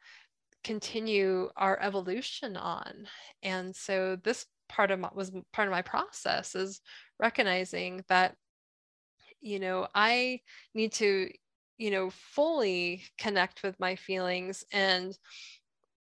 continue 0.65 1.49
our 1.57 1.81
evolution 1.81 2.57
on. 2.57 3.07
And 3.43 3.75
so 3.75 4.17
this 4.25 4.47
part 4.69 4.91
of 4.91 4.99
my 4.99 5.11
was 5.15 5.31
part 5.53 5.69
of 5.69 5.73
my 5.73 5.83
process 5.83 6.55
is 6.55 6.81
recognizing 7.21 8.05
that 8.09 8.35
you 9.41 9.61
know 9.61 9.87
i 9.95 10.41
need 10.75 10.93
to 10.93 11.31
you 11.79 11.91
know 11.91 12.11
fully 12.11 13.03
connect 13.19 13.63
with 13.63 13.79
my 13.79 13.97
feelings 13.97 14.65
and 14.73 15.19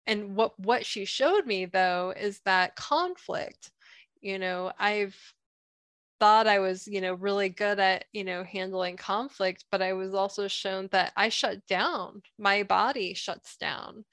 and 0.07 0.35
what 0.35 0.59
what 0.59 0.85
she 0.85 1.05
showed 1.05 1.45
me 1.45 1.65
though 1.65 2.13
is 2.15 2.41
that 2.45 2.75
conflict. 2.75 3.71
You 4.21 4.39
know 4.39 4.71
i've 4.79 5.15
thought 6.19 6.47
i 6.47 6.59
was 6.59 6.87
you 6.87 7.01
know 7.01 7.13
really 7.15 7.49
good 7.49 7.79
at 7.79 8.05
you 8.13 8.23
know 8.23 8.43
handling 8.43 8.95
conflict 8.97 9.65
but 9.71 9.81
i 9.81 9.93
was 9.93 10.13
also 10.13 10.47
shown 10.47 10.87
that 10.91 11.11
i 11.17 11.29
shut 11.29 11.65
down. 11.67 12.21
My 12.39 12.63
body 12.63 13.13
shuts 13.13 13.57
down 13.57 14.05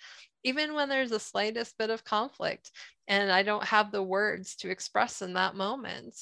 even 0.45 0.75
when 0.75 0.89
there's 0.89 1.11
the 1.11 1.21
slightest 1.21 1.79
bit 1.79 1.91
of 1.91 2.05
conflict 2.05 2.73
and 3.09 3.31
i 3.33 3.43
don't 3.43 3.65
have 3.65 3.91
the 3.93 4.03
words 4.03 4.57
to 4.57 4.71
express 4.71 5.23
in 5.23 5.35
that 5.35 5.55
moment. 5.55 6.15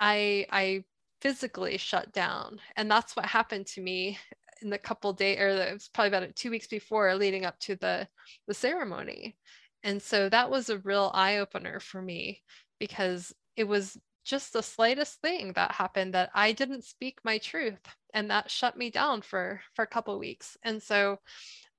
I 0.00 0.46
i 0.50 0.84
physically 1.20 1.76
shut 1.78 2.10
down 2.12 2.58
and 2.76 2.90
that's 2.90 3.14
what 3.14 3.26
happened 3.26 3.66
to 3.68 3.80
me 3.80 4.18
in 4.62 4.70
the 4.70 4.78
couple 4.78 5.12
day 5.12 5.38
or 5.38 5.48
it 5.48 5.72
was 5.72 5.88
probably 5.88 6.16
about 6.16 6.36
two 6.36 6.50
weeks 6.50 6.66
before 6.66 7.14
leading 7.14 7.44
up 7.44 7.58
to 7.60 7.76
the 7.76 8.08
the 8.46 8.54
ceremony. 8.54 9.36
And 9.82 10.00
so 10.00 10.28
that 10.28 10.50
was 10.50 10.70
a 10.70 10.78
real 10.78 11.10
eye-opener 11.12 11.80
for 11.80 12.00
me 12.00 12.42
because 12.78 13.34
it 13.56 13.64
was 13.64 13.98
just 14.24 14.52
the 14.52 14.62
slightest 14.62 15.20
thing 15.20 15.52
that 15.54 15.72
happened 15.72 16.14
that 16.14 16.30
i 16.32 16.52
didn't 16.52 16.84
speak 16.84 17.18
my 17.24 17.38
truth 17.38 17.80
and 18.14 18.30
that 18.30 18.50
shut 18.50 18.76
me 18.76 18.90
down 18.90 19.22
for 19.22 19.60
for 19.74 19.82
a 19.82 19.88
couple 19.88 20.18
weeks. 20.18 20.56
And 20.62 20.82
so 20.82 21.18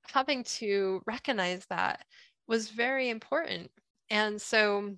having 0.08 0.44
to 0.44 1.02
recognize 1.06 1.66
that 1.68 2.06
was 2.48 2.70
very 2.70 3.10
important. 3.10 3.72
And 4.10 4.42
so 4.42 4.96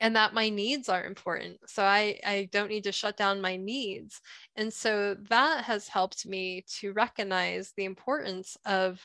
and 0.00 0.16
that 0.16 0.34
my 0.34 0.48
needs 0.48 0.88
are 0.88 1.04
important. 1.04 1.58
So 1.66 1.82
i 1.84 2.18
i 2.26 2.48
don't 2.52 2.70
need 2.70 2.84
to 2.84 2.92
shut 2.92 3.16
down 3.16 3.40
my 3.40 3.56
needs. 3.56 4.20
And 4.56 4.72
so 4.72 5.16
that 5.28 5.64
has 5.64 5.88
helped 5.88 6.26
me 6.26 6.64
to 6.80 6.92
recognize 6.92 7.72
the 7.76 7.84
importance 7.84 8.56
of 8.64 9.04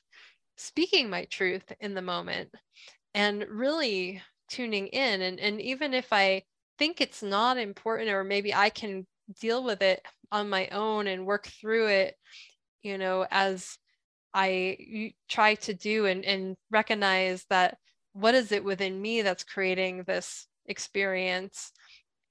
speaking 0.58 1.10
my 1.10 1.26
truth 1.26 1.72
in 1.80 1.94
the 1.94 2.02
moment 2.02 2.50
and 3.14 3.46
really 3.50 4.22
tuning 4.50 4.88
in. 4.88 5.22
And, 5.22 5.40
and 5.40 5.62
even 5.62 5.94
if 5.94 6.12
i 6.12 6.44
think 6.80 7.02
it's 7.02 7.22
not 7.22 7.58
important 7.58 8.10
or 8.10 8.24
maybe 8.24 8.56
I 8.56 8.70
can 8.70 9.06
deal 9.40 9.64
with 9.64 9.84
it 9.84 10.02
on 10.32 10.50
my 10.50 10.70
own 10.70 11.06
and 11.08 11.26
work 11.26 11.48
through 11.48 11.88
it, 11.88 12.16
you 12.82 12.98
know, 12.98 13.28
as 13.30 13.78
I 14.34 15.14
try 15.28 15.56
to 15.56 15.74
do 15.74 16.06
and, 16.06 16.24
and 16.24 16.56
recognize 16.72 17.46
that 17.50 17.78
what 18.14 18.34
is 18.34 18.52
it 18.52 18.64
within 18.64 19.00
me 19.00 19.22
that's 19.22 19.44
creating 19.44 20.04
this 20.08 20.48
experience 20.70 21.74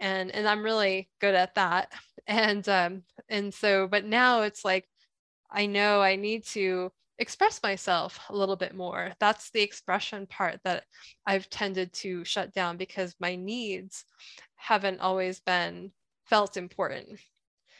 and 0.00 0.30
and 0.34 0.48
i'm 0.48 0.62
really 0.64 1.10
good 1.20 1.34
at 1.34 1.54
that. 1.56 1.92
And 2.30 2.68
um 2.68 3.04
and 3.30 3.54
so 3.54 3.88
but 3.88 4.04
now 4.04 4.42
it's 4.42 4.62
like 4.62 4.86
i 5.50 5.64
know 5.64 6.02
i 6.02 6.14
need 6.14 6.44
to 6.48 6.92
express 7.18 7.62
myself 7.62 8.20
a 8.28 8.36
little 8.36 8.54
bit 8.54 8.74
more. 8.74 9.12
That's 9.18 9.50
the 9.50 9.62
expression 9.62 10.26
part 10.26 10.60
that 10.64 10.84
i've 11.26 11.48
tended 11.48 11.92
to 11.94 12.24
shut 12.24 12.52
down 12.52 12.76
because 12.76 13.16
my 13.18 13.34
needs 13.34 14.04
haven't 14.56 15.00
always 15.00 15.40
been 15.40 15.90
felt 16.26 16.58
important. 16.58 17.18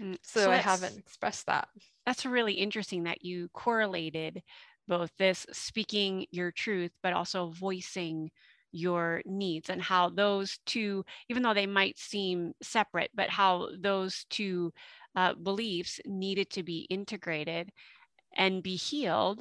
Mm, 0.00 0.16
so, 0.22 0.44
so 0.44 0.50
i 0.50 0.56
haven't 0.56 0.98
expressed 0.98 1.44
that. 1.46 1.68
That's 2.06 2.24
really 2.24 2.54
interesting 2.54 3.04
that 3.04 3.22
you 3.22 3.50
correlated 3.52 4.42
both 4.86 5.12
this 5.18 5.46
speaking 5.52 6.26
your 6.30 6.50
truth 6.50 6.92
but 7.02 7.12
also 7.12 7.50
voicing 7.50 8.30
your 8.72 9.22
needs 9.24 9.70
and 9.70 9.80
how 9.80 10.10
those 10.10 10.58
two, 10.66 11.04
even 11.28 11.42
though 11.42 11.54
they 11.54 11.66
might 11.66 11.98
seem 11.98 12.52
separate, 12.62 13.10
but 13.14 13.30
how 13.30 13.68
those 13.80 14.26
two 14.30 14.72
uh, 15.16 15.34
beliefs 15.34 16.00
needed 16.04 16.50
to 16.50 16.62
be 16.62 16.86
integrated 16.90 17.70
and 18.36 18.62
be 18.62 18.76
healed 18.76 19.40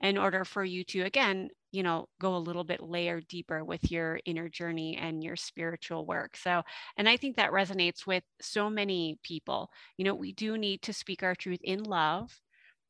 in 0.00 0.16
order 0.16 0.44
for 0.44 0.64
you 0.64 0.84
to, 0.84 1.02
again, 1.02 1.48
you 1.72 1.82
know, 1.82 2.08
go 2.20 2.36
a 2.36 2.38
little 2.38 2.64
bit 2.64 2.82
layer 2.82 3.20
deeper 3.28 3.64
with 3.64 3.90
your 3.90 4.20
inner 4.24 4.48
journey 4.48 4.96
and 4.96 5.22
your 5.22 5.36
spiritual 5.36 6.06
work. 6.06 6.36
So, 6.36 6.62
and 6.96 7.08
I 7.08 7.16
think 7.16 7.36
that 7.36 7.50
resonates 7.50 8.06
with 8.06 8.22
so 8.40 8.70
many 8.70 9.18
people. 9.22 9.70
You 9.96 10.04
know, 10.04 10.14
we 10.14 10.32
do 10.32 10.56
need 10.56 10.82
to 10.82 10.92
speak 10.92 11.22
our 11.22 11.34
truth 11.34 11.60
in 11.62 11.82
love, 11.82 12.40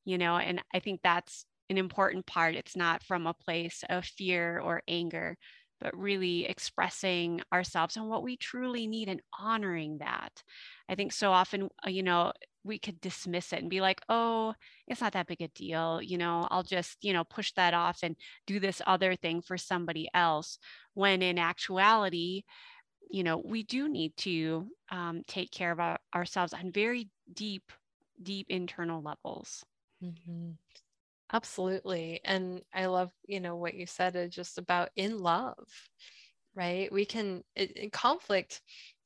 you 0.05 0.19
know, 0.19 0.37
and 0.37 0.63
I 0.73 0.79
think 0.79 1.01
that's 1.03 1.45
an 1.71 1.79
important 1.79 2.27
part. 2.27 2.55
It's 2.55 2.77
not 2.77 3.03
from 3.03 3.27
a 3.27 3.35
place 3.35 3.83
of 3.89 4.05
fear 4.05 4.61
or 4.61 4.83
anger, 4.87 5.37
but 5.81 5.97
really 5.97 6.47
expressing 6.47 7.41
ourselves 7.53 7.97
and 7.97 8.09
what 8.09 8.23
we 8.23 8.37
truly 8.37 8.87
need 8.87 9.09
and 9.09 9.23
honoring 9.39 9.99
that. 9.99 10.43
I 10.89 10.95
think 10.95 11.13
so 11.13 11.31
often, 11.33 11.69
uh, 11.87 11.91
you 11.91 12.03
know, 12.03 12.33
we 12.65 12.79
could 12.79 13.01
dismiss 13.01 13.53
it 13.53 13.61
and 13.61 13.71
be 13.71 13.81
like, 13.81 14.01
oh, 14.09 14.55
it's 14.87 15.01
not 15.01 15.13
that 15.13 15.27
big 15.27 15.41
a 15.41 15.49
deal. 15.49 16.03
You 16.03 16.19
know, 16.19 16.47
I'll 16.51 16.63
just, 16.63 16.99
you 17.03 17.13
know, 17.13 17.25
push 17.25 17.53
that 17.53 17.75
off 17.75 18.01
and 18.03 18.17
do 18.47 18.61
this 18.61 18.83
other 18.87 19.17
thing 19.17 19.41
for 19.41 19.57
somebody 19.57 20.09
else. 20.13 20.59
When 20.95 21.23
in 21.23 21.39
actuality, 21.39 22.43
you 23.11 23.23
know, 23.23 23.39
we 23.39 23.63
do 23.63 23.89
need 23.89 24.17
to 24.19 24.67
um, 24.91 25.23
take 25.27 25.51
care 25.51 25.73
of 25.73 25.81
our, 25.81 25.99
ourselves 26.15 26.53
on 26.53 26.73
very 26.73 27.09
deep, 27.33 27.73
deep 28.23 28.47
internal 28.51 29.03
levels. 29.03 29.65
Mm-hmm. 30.05 30.51
Absolutely. 31.33 32.21
And 32.25 32.63
I 32.75 32.87
love, 32.87 33.11
you 33.27 33.41
know, 33.41 33.57
what 33.57 33.75
you 33.75 33.87
said 33.87 34.17
is 34.17 34.35
just 34.35 34.59
about 34.59 34.91
in 34.97 35.19
love, 35.19 35.69
right? 36.55 36.91
We 36.93 37.05
can, 37.05 37.45
it, 37.55 37.93
conflict, 37.93 38.63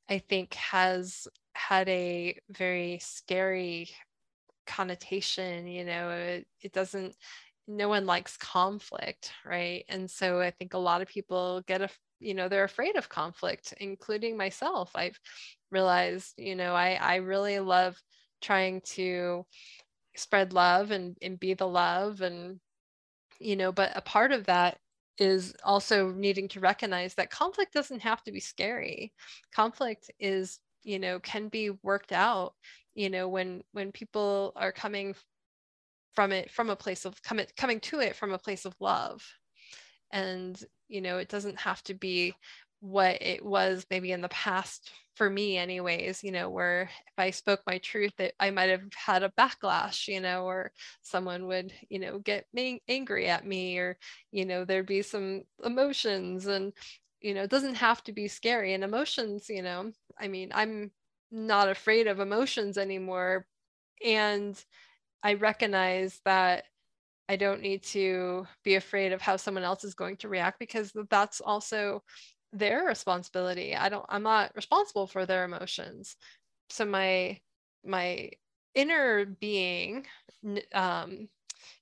I 0.09 0.19
think, 0.19 0.53
has 0.55 1.27
had 1.53 1.89
a 1.89 2.37
very 2.49 2.99
scary 3.01 3.89
connotation, 4.67 5.67
you 5.67 5.85
know, 5.85 6.09
it, 6.11 6.47
it 6.61 6.73
doesn't, 6.73 7.15
no 7.67 7.89
one 7.89 8.05
likes 8.05 8.37
conflict, 8.37 9.31
right? 9.45 9.85
And 9.89 10.09
so 10.11 10.41
I 10.41 10.51
think 10.51 10.73
a 10.73 10.77
lot 10.79 11.01
of 11.01 11.07
people 11.09 11.61
get 11.67 11.81
a, 11.81 11.89
you 12.19 12.33
know, 12.35 12.49
they're 12.49 12.63
afraid 12.65 12.97
of 12.97 13.09
conflict, 13.09 13.73
including 13.79 14.37
myself. 14.37 14.91
I've 14.95 15.19
realized, 15.71 16.33
you 16.37 16.55
know, 16.55 16.73
I, 16.75 16.93
I 16.95 17.15
really 17.17 17.59
love 17.59 17.97
trying 18.41 18.81
to 18.81 19.45
spread 20.15 20.53
love 20.53 20.91
and, 20.91 21.17
and 21.21 21.39
be 21.39 21.53
the 21.53 21.67
love 21.67 22.21
and 22.21 22.59
you 23.39 23.55
know 23.55 23.71
but 23.71 23.91
a 23.95 24.01
part 24.01 24.31
of 24.31 24.45
that 24.45 24.77
is 25.17 25.53
also 25.63 26.11
needing 26.11 26.47
to 26.47 26.59
recognize 26.59 27.13
that 27.15 27.29
conflict 27.29 27.73
doesn't 27.73 28.01
have 28.01 28.23
to 28.23 28.31
be 28.31 28.39
scary. 28.39 29.13
Conflict 29.53 30.09
is 30.19 30.59
you 30.83 30.99
know 30.99 31.19
can 31.19 31.47
be 31.47 31.69
worked 31.83 32.11
out 32.11 32.53
you 32.95 33.09
know 33.09 33.27
when 33.27 33.63
when 33.71 33.91
people 33.91 34.51
are 34.55 34.71
coming 34.71 35.15
from 36.13 36.31
it 36.31 36.51
from 36.51 36.69
a 36.69 36.75
place 36.75 37.05
of 37.05 37.21
coming 37.23 37.45
coming 37.57 37.79
to 37.79 37.99
it 37.99 38.15
from 38.15 38.31
a 38.33 38.37
place 38.39 38.65
of 38.65 38.75
love. 38.79 39.23
And 40.11 40.61
you 40.87 41.01
know 41.01 41.17
it 41.17 41.29
doesn't 41.29 41.59
have 41.59 41.83
to 41.83 41.93
be 41.93 42.33
what 42.83 43.21
it 43.21 43.45
was 43.45 43.85
maybe 43.89 44.11
in 44.11 44.19
the 44.19 44.27
past 44.27 44.91
for 45.15 45.29
me 45.29 45.57
anyways 45.57 46.21
you 46.21 46.33
know 46.33 46.49
where 46.49 46.81
if 46.83 47.13
i 47.17 47.29
spoke 47.29 47.61
my 47.65 47.77
truth 47.77 48.11
that 48.17 48.33
i 48.41 48.51
might 48.51 48.69
have 48.69 48.83
had 48.93 49.23
a 49.23 49.31
backlash 49.37 50.09
you 50.09 50.19
know 50.19 50.43
or 50.43 50.69
someone 51.01 51.47
would 51.47 51.71
you 51.87 51.97
know 51.97 52.19
get 52.19 52.45
angry 52.89 53.29
at 53.29 53.47
me 53.47 53.77
or 53.77 53.97
you 54.33 54.43
know 54.43 54.65
there'd 54.65 54.85
be 54.85 55.01
some 55.01 55.43
emotions 55.63 56.45
and 56.47 56.73
you 57.21 57.33
know 57.33 57.43
it 57.43 57.49
doesn't 57.49 57.75
have 57.75 58.03
to 58.03 58.11
be 58.11 58.27
scary. 58.27 58.73
And 58.73 58.83
emotions 58.83 59.45
you 59.47 59.61
know 59.61 59.89
i 60.19 60.27
mean 60.27 60.51
i'm 60.53 60.91
not 61.31 61.69
afraid 61.69 62.07
of 62.07 62.19
emotions 62.19 62.77
anymore. 62.77 63.47
And 64.03 64.61
i 65.23 65.35
recognize 65.35 66.19
that 66.25 66.65
I 67.29 67.37
don't 67.37 67.61
need 67.61 67.83
to 67.83 68.45
be 68.65 68.75
afraid 68.75 69.13
of 69.13 69.21
how 69.21 69.37
someone 69.37 69.63
else 69.63 69.85
is 69.85 69.93
going 69.95 70.17
to 70.17 70.27
react 70.27 70.59
because 70.59 70.91
that's 71.09 71.39
also 71.39 72.03
their 72.53 72.85
responsibility. 72.85 73.75
I 73.75 73.89
don't 73.89 74.05
i'm 74.09 74.23
not 74.23 74.55
responsible 74.55 75.07
for 75.07 75.25
their 75.25 75.43
emotions. 75.43 76.15
So 76.69 76.85
my 76.85 77.39
my 77.85 78.31
inner 78.75 79.25
being 79.25 80.05
um 80.73 81.27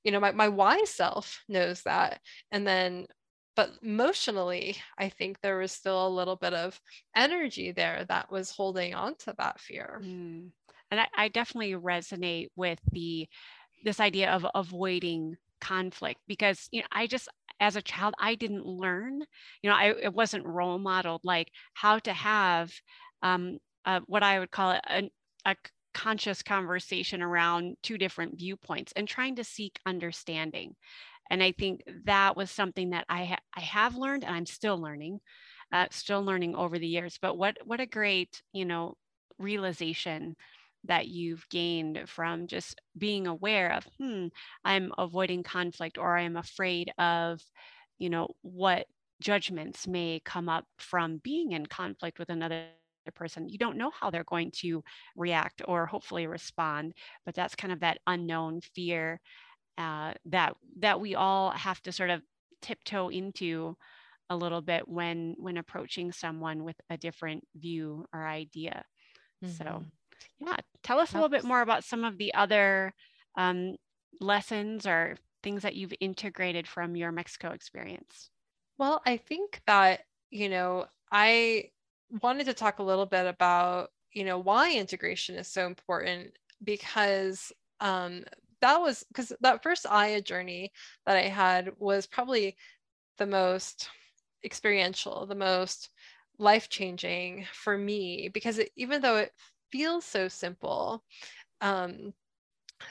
you 0.03 0.11
know 0.11 0.19
my, 0.19 0.31
my 0.31 0.47
wise 0.47 0.89
self 0.89 1.43
knows 1.47 1.83
that. 1.83 2.21
And 2.51 2.65
then 2.65 3.07
but 3.55 3.71
emotionally 3.83 4.77
i 4.97 5.09
think 5.09 5.37
there 5.41 5.57
was 5.57 5.71
still 5.73 6.07
a 6.07 6.09
little 6.09 6.37
bit 6.37 6.53
of 6.53 6.79
energy 7.15 7.71
there 7.71 8.05
that 8.07 8.31
was 8.31 8.51
holding 8.51 8.93
on 8.93 9.15
to 9.15 9.35
that 9.37 9.59
fear. 9.59 10.01
Mm. 10.03 10.51
and 10.89 10.99
I, 10.99 11.07
I 11.15 11.27
definitely 11.27 11.73
resonate 11.73 12.47
with 12.55 12.79
the 12.91 13.27
this 13.83 13.99
idea 13.99 14.31
of 14.31 14.45
avoiding 14.55 15.37
conflict 15.59 16.21
because 16.27 16.67
you 16.71 16.81
know 16.81 16.87
i 16.91 17.05
just 17.07 17.27
as 17.61 17.75
a 17.77 17.81
child 17.81 18.13
i 18.19 18.35
didn't 18.35 18.65
learn 18.65 19.21
you 19.61 19.69
know 19.69 19.75
i 19.75 19.93
it 20.01 20.13
wasn't 20.13 20.45
role 20.45 20.79
modeled 20.79 21.21
like 21.23 21.49
how 21.75 21.99
to 21.99 22.13
have 22.13 22.71
um, 23.23 23.57
uh, 23.85 24.01
what 24.07 24.23
i 24.23 24.39
would 24.39 24.51
call 24.51 24.71
a, 24.89 25.09
a 25.45 25.55
conscious 25.93 26.41
conversation 26.43 27.21
around 27.21 27.75
two 27.83 27.97
different 27.97 28.37
viewpoints 28.37 28.93
and 28.95 29.07
trying 29.09 29.35
to 29.35 29.43
seek 29.43 29.77
understanding. 29.85 30.75
And 31.29 31.43
i 31.43 31.51
think 31.53 31.81
that 32.05 32.37
was 32.37 32.51
something 32.51 32.91
that 32.91 33.05
i 33.09 33.25
ha- 33.25 33.39
i 33.55 33.61
have 33.61 33.95
learned 33.95 34.23
and 34.25 34.35
i'm 34.35 34.45
still 34.45 34.77
learning 34.81 35.19
uh, 35.73 35.87
still 35.91 36.23
learning 36.23 36.55
over 36.55 36.79
the 36.79 36.87
years. 36.87 37.17
But 37.21 37.37
what 37.37 37.57
what 37.65 37.79
a 37.81 37.87
great 37.87 38.43
you 38.53 38.65
know 38.65 38.95
realization 39.39 40.35
that 40.83 41.07
you've 41.07 41.47
gained 41.49 42.01
from 42.07 42.47
just 42.47 42.79
being 42.97 43.27
aware 43.27 43.73
of 43.73 43.87
hmm 43.97 44.27
i'm 44.65 44.91
avoiding 44.97 45.43
conflict 45.43 45.97
or 45.97 46.17
i'm 46.17 46.37
afraid 46.37 46.91
of 46.97 47.41
you 47.99 48.09
know 48.09 48.27
what 48.41 48.87
judgments 49.21 49.87
may 49.87 50.19
come 50.25 50.49
up 50.49 50.65
from 50.79 51.17
being 51.23 51.51
in 51.51 51.65
conflict 51.65 52.17
with 52.19 52.29
another 52.29 52.65
person 53.15 53.49
you 53.49 53.57
don't 53.57 53.77
know 53.77 53.91
how 53.99 54.09
they're 54.09 54.23
going 54.25 54.51
to 54.51 54.83
react 55.15 55.61
or 55.67 55.85
hopefully 55.85 56.27
respond 56.27 56.93
but 57.25 57.33
that's 57.35 57.55
kind 57.55 57.73
of 57.73 57.79
that 57.79 57.97
unknown 58.07 58.61
fear 58.61 59.19
uh, 59.77 60.13
that 60.25 60.55
that 60.79 60.99
we 60.99 61.15
all 61.15 61.51
have 61.51 61.81
to 61.81 61.91
sort 61.91 62.09
of 62.09 62.21
tiptoe 62.61 63.09
into 63.09 63.75
a 64.29 64.35
little 64.37 64.61
bit 64.61 64.87
when 64.87 65.35
when 65.37 65.57
approaching 65.57 66.11
someone 66.11 66.63
with 66.63 66.79
a 66.89 66.97
different 66.97 67.43
view 67.55 68.05
or 68.13 68.25
idea 68.27 68.83
mm-hmm. 69.43 69.51
so 69.53 69.83
yeah, 70.39 70.57
tell 70.83 70.99
us 70.99 71.11
a 71.11 71.15
little 71.15 71.29
bit 71.29 71.43
more 71.43 71.61
about 71.61 71.83
some 71.83 72.03
of 72.03 72.17
the 72.17 72.33
other 72.33 72.93
um, 73.37 73.75
lessons 74.19 74.85
or 74.85 75.17
things 75.43 75.63
that 75.63 75.75
you've 75.75 75.93
integrated 75.99 76.67
from 76.67 76.95
your 76.95 77.11
Mexico 77.11 77.51
experience. 77.51 78.29
Well, 78.77 79.01
I 79.05 79.17
think 79.17 79.61
that, 79.67 80.01
you 80.29 80.49
know, 80.49 80.85
I 81.11 81.69
wanted 82.21 82.45
to 82.45 82.53
talk 82.53 82.79
a 82.79 82.83
little 82.83 83.05
bit 83.05 83.25
about, 83.25 83.89
you 84.11 84.23
know, 84.23 84.37
why 84.39 84.73
integration 84.73 85.35
is 85.35 85.47
so 85.47 85.65
important 85.65 86.31
because 86.63 87.51
um, 87.79 88.23
that 88.61 88.79
was 88.79 89.03
because 89.09 89.33
that 89.41 89.63
first 89.63 89.85
Aya 89.89 90.21
journey 90.21 90.71
that 91.05 91.17
I 91.17 91.27
had 91.27 91.71
was 91.77 92.05
probably 92.05 92.55
the 93.17 93.25
most 93.25 93.89
experiential, 94.43 95.25
the 95.25 95.35
most 95.35 95.89
life 96.37 96.69
changing 96.69 97.45
for 97.53 97.77
me 97.77 98.29
because 98.33 98.57
it, 98.57 98.71
even 98.75 99.01
though 99.01 99.17
it 99.17 99.31
feels 99.71 100.05
so 100.05 100.27
simple. 100.27 101.03
Um, 101.61 102.13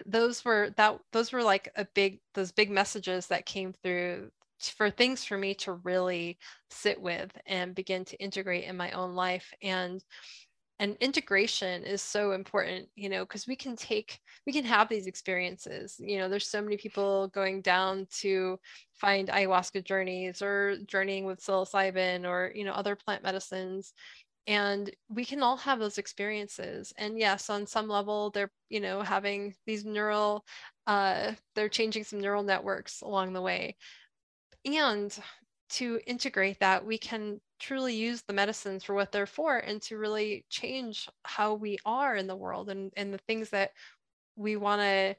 those 0.06 0.44
were 0.44 0.70
that 0.76 0.98
those 1.12 1.32
were 1.32 1.42
like 1.42 1.70
a 1.76 1.84
big 1.94 2.20
those 2.34 2.52
big 2.52 2.70
messages 2.70 3.26
that 3.26 3.46
came 3.46 3.72
through 3.82 4.30
for 4.76 4.90
things 4.90 5.24
for 5.24 5.38
me 5.38 5.54
to 5.54 5.72
really 5.72 6.38
sit 6.70 7.00
with 7.00 7.30
and 7.46 7.74
begin 7.74 8.04
to 8.04 8.16
integrate 8.18 8.64
in 8.64 8.76
my 8.76 8.90
own 8.92 9.14
life. 9.14 9.52
And 9.62 10.02
and 10.78 10.96
integration 11.00 11.84
is 11.84 12.00
so 12.00 12.32
important 12.32 12.88
you 12.96 13.10
know 13.10 13.24
because 13.24 13.46
we 13.46 13.54
can 13.54 13.76
take 13.76 14.18
we 14.46 14.52
can 14.52 14.64
have 14.64 14.88
these 14.88 15.06
experiences. 15.06 15.96
You 15.98 16.18
know 16.18 16.28
there's 16.28 16.48
so 16.48 16.62
many 16.62 16.76
people 16.76 17.28
going 17.28 17.62
down 17.62 18.06
to 18.20 18.58
find 18.94 19.28
ayahuasca 19.28 19.84
journeys 19.84 20.42
or 20.42 20.76
journeying 20.86 21.24
with 21.24 21.40
psilocybin 21.44 22.26
or 22.26 22.52
you 22.54 22.64
know 22.64 22.72
other 22.72 22.96
plant 22.96 23.22
medicines 23.22 23.94
and 24.46 24.90
we 25.08 25.24
can 25.24 25.42
all 25.42 25.56
have 25.58 25.78
those 25.78 25.98
experiences. 25.98 26.92
And 26.98 27.18
yes 27.18 27.50
on 27.50 27.66
some 27.66 27.88
level 27.88 28.30
they're 28.30 28.50
you 28.68 28.80
know 28.80 29.02
having 29.02 29.54
these 29.66 29.84
neural 29.84 30.44
uh, 30.86 31.32
they're 31.54 31.68
changing 31.68 32.04
some 32.04 32.20
neural 32.20 32.42
networks 32.42 33.02
along 33.02 33.32
the 33.32 33.42
way. 33.42 33.76
And 34.64 35.16
to 35.70 36.00
integrate 36.06 36.58
that 36.60 36.84
we 36.84 36.98
can 36.98 37.40
truly 37.60 37.94
use 37.94 38.22
the 38.22 38.32
medicines 38.32 38.82
for 38.82 38.94
what 38.94 39.12
they're 39.12 39.26
for 39.26 39.58
and 39.58 39.80
to 39.82 39.98
really 39.98 40.44
change 40.50 41.08
how 41.24 41.54
we 41.54 41.78
are 41.84 42.16
in 42.16 42.26
the 42.26 42.36
world 42.36 42.70
and, 42.70 42.92
and 42.96 43.14
the 43.14 43.18
things 43.18 43.50
that 43.50 43.70
we 44.36 44.56
want 44.56 44.80
to 44.80 45.14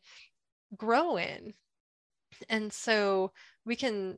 grow 0.76 1.18
in. 1.18 1.54
And 2.50 2.72
so 2.74 3.32
we 3.66 3.76
can 3.76 4.18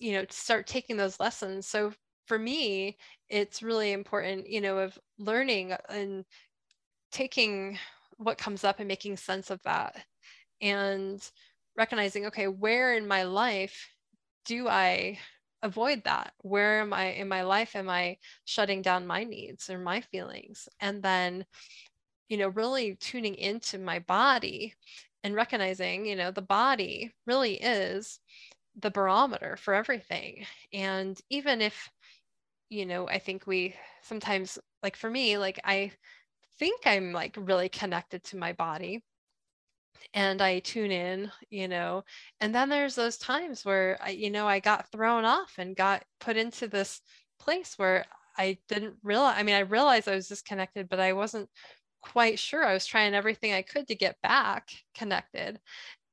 you 0.00 0.12
know 0.12 0.24
start 0.30 0.66
taking 0.66 0.96
those 0.96 1.20
lessons. 1.20 1.66
So 1.66 1.92
for 2.26 2.38
me 2.38 2.96
it's 3.28 3.62
really 3.62 3.92
important 3.92 4.48
you 4.48 4.60
know 4.60 4.78
of 4.78 4.98
learning 5.18 5.74
and 5.88 6.24
taking 7.12 7.78
what 8.16 8.38
comes 8.38 8.64
up 8.64 8.78
and 8.78 8.88
making 8.88 9.16
sense 9.16 9.50
of 9.50 9.60
that 9.62 9.96
and 10.60 11.30
recognizing 11.76 12.26
okay 12.26 12.48
where 12.48 12.94
in 12.94 13.06
my 13.06 13.24
life 13.24 13.88
do 14.44 14.68
i 14.68 15.18
avoid 15.64 16.04
that? 16.04 16.34
Where 16.42 16.80
am 16.82 16.92
i 16.92 17.06
in 17.06 17.26
my 17.26 17.42
life 17.42 17.74
am 17.74 17.88
i 17.88 18.18
shutting 18.44 18.82
down 18.82 19.06
my 19.06 19.24
needs 19.24 19.70
or 19.70 19.78
my 19.78 20.02
feelings? 20.02 20.68
And 20.78 21.02
then 21.02 21.44
you 22.28 22.36
know 22.36 22.48
really 22.48 22.96
tuning 22.96 23.34
into 23.34 23.78
my 23.78 23.98
body 24.00 24.74
and 25.24 25.34
recognizing 25.34 26.06
you 26.06 26.16
know 26.16 26.30
the 26.30 26.42
body 26.42 27.12
really 27.26 27.54
is 27.54 28.20
the 28.80 28.90
barometer 28.90 29.56
for 29.56 29.74
everything. 29.74 30.44
And 30.72 31.18
even 31.30 31.60
if 31.62 31.90
you 32.68 32.86
know 32.86 33.08
i 33.08 33.18
think 33.18 33.46
we 33.46 33.74
sometimes 34.02 34.58
like 34.82 34.96
for 34.96 35.10
me 35.10 35.38
like 35.38 35.60
i 35.64 35.90
think 36.58 36.80
i'm 36.86 37.12
like 37.12 37.36
really 37.38 37.68
connected 37.68 38.22
to 38.24 38.36
my 38.36 38.52
body 38.52 39.02
and 40.12 40.40
I 40.40 40.60
tune 40.60 40.90
in, 40.90 41.30
you 41.50 41.68
know, 41.68 42.04
and 42.40 42.54
then 42.54 42.68
there's 42.68 42.94
those 42.94 43.16
times 43.16 43.64
where 43.64 43.98
I, 44.00 44.10
you 44.10 44.30
know, 44.30 44.46
I 44.46 44.60
got 44.60 44.90
thrown 44.90 45.24
off 45.24 45.54
and 45.58 45.74
got 45.76 46.04
put 46.20 46.36
into 46.36 46.68
this 46.68 47.00
place 47.40 47.74
where 47.76 48.04
I 48.36 48.58
didn't 48.68 48.96
realize, 49.02 49.36
I 49.38 49.42
mean, 49.42 49.54
I 49.54 49.60
realized 49.60 50.08
I 50.08 50.14
was 50.14 50.28
disconnected, 50.28 50.88
but 50.88 51.00
I 51.00 51.12
wasn't 51.12 51.48
quite 52.02 52.38
sure. 52.38 52.64
I 52.64 52.74
was 52.74 52.86
trying 52.86 53.14
everything 53.14 53.52
I 53.52 53.62
could 53.62 53.88
to 53.88 53.94
get 53.94 54.16
back 54.22 54.68
connected 54.94 55.58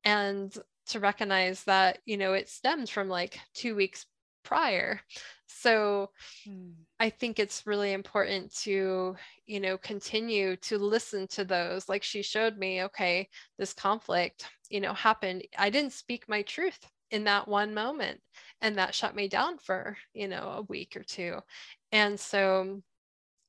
and 0.04 0.52
to 0.88 1.00
recognize 1.00 1.64
that, 1.64 1.98
you 2.04 2.16
know, 2.16 2.32
it 2.32 2.48
stems 2.48 2.90
from 2.90 3.08
like 3.08 3.38
two 3.54 3.76
weeks 3.76 4.06
prior. 4.42 5.00
So 5.46 6.10
mm. 6.48 6.72
I 6.98 7.10
think 7.10 7.38
it's 7.38 7.66
really 7.66 7.92
important 7.92 8.54
to, 8.62 9.16
you 9.46 9.60
know, 9.60 9.76
continue 9.78 10.56
to 10.56 10.78
listen 10.78 11.26
to 11.28 11.44
those. 11.44 11.88
Like 11.88 12.02
she 12.02 12.22
showed 12.22 12.56
me, 12.58 12.82
okay, 12.84 13.28
this 13.58 13.72
conflict, 13.72 14.48
you 14.70 14.80
know, 14.80 14.94
happened. 14.94 15.42
I 15.58 15.70
didn't 15.70 15.92
speak 15.92 16.28
my 16.28 16.42
truth 16.42 16.78
in 17.10 17.24
that 17.24 17.46
one 17.46 17.74
moment 17.74 18.20
and 18.60 18.76
that 18.78 18.94
shut 18.94 19.14
me 19.14 19.28
down 19.28 19.58
for, 19.58 19.96
you 20.14 20.28
know, 20.28 20.54
a 20.56 20.62
week 20.62 20.96
or 20.96 21.02
two. 21.02 21.38
And 21.92 22.18
so 22.18 22.82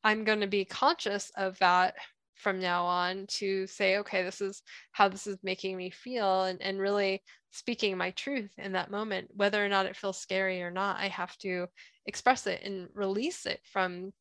I'm 0.04 0.26
going 0.26 0.42
to 0.42 0.48
be 0.48 0.66
conscious 0.66 1.32
of 1.38 1.58
that 1.60 1.96
from 2.36 2.60
now 2.60 2.86
on 2.86 3.26
to 3.28 3.68
say, 3.68 3.98
okay, 3.98 4.24
this 4.24 4.42
is 4.42 4.62
how 4.92 5.08
this 5.08 5.28
is 5.28 5.38
making 5.44 5.78
me 5.78 5.90
feel 5.90 6.44
and, 6.44 6.62
and 6.62 6.80
really 6.80 7.22
speaking 7.52 7.96
my 7.96 8.12
truth 8.12 8.52
in 8.58 8.72
that 8.74 8.92
moment, 8.92 9.30
whether 9.36 9.64
or 9.64 9.70
not 9.70 9.86
it 9.86 9.96
feels 9.96 10.20
scary 10.20 10.62
or 10.62 10.72
not, 10.72 11.00
I 11.00 11.08
have 11.08 11.38
to 11.38 11.68
express 12.08 12.48
it 12.48 12.62
and 12.64 12.90
release 12.94 13.46
it 13.46 13.62
from 13.72 14.12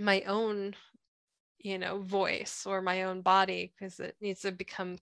my 0.00 0.22
own, 0.22 0.74
you 1.58 1.78
know, 1.78 2.00
voice 2.02 2.64
or 2.66 2.82
my 2.82 3.04
own 3.04 3.22
body 3.22 3.72
because 3.78 4.00
it 4.00 4.16
needs 4.20 4.40
to 4.40 4.52
become 4.52 4.96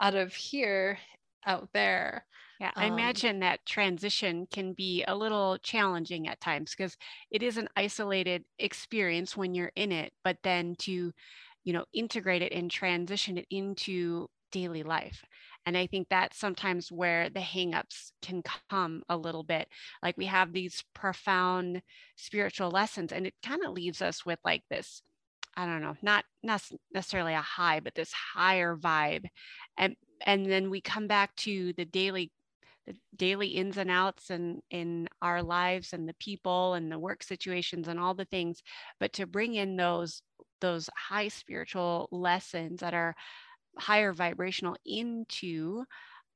out 0.00 0.14
of 0.14 0.32
here, 0.32 0.98
out 1.44 1.68
there. 1.72 2.24
Yeah, 2.60 2.70
I 2.76 2.86
um, 2.86 2.92
imagine 2.92 3.40
that 3.40 3.66
transition 3.66 4.46
can 4.52 4.72
be 4.72 5.04
a 5.08 5.16
little 5.16 5.58
challenging 5.58 6.28
at 6.28 6.40
times 6.40 6.70
because 6.70 6.96
it 7.32 7.42
is 7.42 7.56
an 7.56 7.68
isolated 7.76 8.44
experience 8.60 9.36
when 9.36 9.54
you're 9.54 9.72
in 9.74 9.90
it, 9.90 10.12
but 10.22 10.38
then 10.44 10.76
to 10.80 11.12
you 11.64 11.72
know 11.72 11.84
integrate 11.92 12.42
it 12.42 12.52
and 12.52 12.70
transition 12.70 13.38
it 13.38 13.46
into 13.50 14.28
daily 14.52 14.82
life. 14.82 15.24
And 15.66 15.76
i 15.76 15.86
think 15.86 16.08
that's 16.08 16.38
sometimes 16.38 16.92
where 16.92 17.28
the 17.30 17.40
hangups 17.40 18.12
can 18.22 18.42
come 18.70 19.02
a 19.08 19.16
little 19.16 19.42
bit. 19.44 19.68
Like 20.02 20.16
we 20.16 20.26
have 20.26 20.52
these 20.52 20.84
profound 20.94 21.82
spiritual 22.16 22.70
lessons 22.70 23.12
and 23.12 23.26
it 23.26 23.34
kind 23.44 23.62
of 23.64 23.72
leaves 23.72 24.02
us 24.02 24.24
with 24.26 24.38
like 24.44 24.62
this 24.70 25.02
i 25.56 25.66
don't 25.66 25.82
know 25.82 25.94
not 26.02 26.24
not 26.42 26.62
necessarily 26.92 27.34
a 27.34 27.40
high 27.40 27.80
but 27.80 27.94
this 27.94 28.12
higher 28.12 28.76
vibe. 28.76 29.24
And 29.78 29.96
and 30.26 30.46
then 30.46 30.70
we 30.70 30.80
come 30.80 31.06
back 31.06 31.34
to 31.36 31.72
the 31.76 31.84
daily 31.84 32.32
the 32.86 32.94
daily 33.16 33.48
ins 33.48 33.78
and 33.78 33.90
outs 33.90 34.30
and 34.30 34.60
in 34.70 35.08
our 35.22 35.42
lives 35.42 35.92
and 35.92 36.08
the 36.08 36.14
people 36.14 36.74
and 36.74 36.92
the 36.92 36.98
work 36.98 37.22
situations 37.22 37.88
and 37.88 37.98
all 37.98 38.14
the 38.14 38.26
things. 38.26 38.62
But 39.00 39.14
to 39.14 39.26
bring 39.26 39.54
in 39.54 39.76
those 39.76 40.22
those 40.60 40.88
high 40.96 41.28
spiritual 41.28 42.08
lessons 42.10 42.80
that 42.80 42.94
are 42.94 43.14
higher 43.78 44.12
vibrational 44.12 44.76
into 44.86 45.84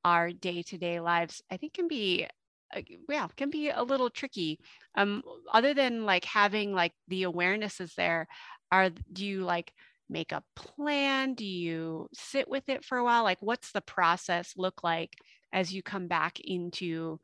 our 0.05 0.31
day-to-day 0.31 0.99
lives 0.99 1.41
i 1.51 1.57
think 1.57 1.73
can 1.73 1.87
be 1.87 2.27
uh, 2.75 2.81
yeah 3.09 3.27
can 3.35 3.49
be 3.49 3.69
a 3.69 3.81
little 3.83 4.09
tricky. 4.09 4.59
Um 4.95 5.23
other 5.51 5.73
than 5.73 6.05
like 6.05 6.25
having 6.25 6.73
like 6.73 6.93
the 7.07 7.23
awarenesses 7.23 7.95
there 7.95 8.27
are 8.71 8.91
do 9.11 9.25
you 9.25 9.43
like 9.43 9.73
make 10.09 10.31
a 10.31 10.43
plan? 10.55 11.33
Do 11.35 11.45
you 11.45 12.07
sit 12.13 12.47
with 12.49 12.67
it 12.67 12.83
for 12.83 12.97
a 12.97 13.03
while? 13.03 13.23
Like 13.23 13.41
what's 13.41 13.71
the 13.71 13.81
process 13.81 14.53
look 14.57 14.83
like 14.83 15.15
as 15.53 15.73
you 15.73 15.81
come 15.83 16.07
back 16.07 16.39
into 16.39 17.19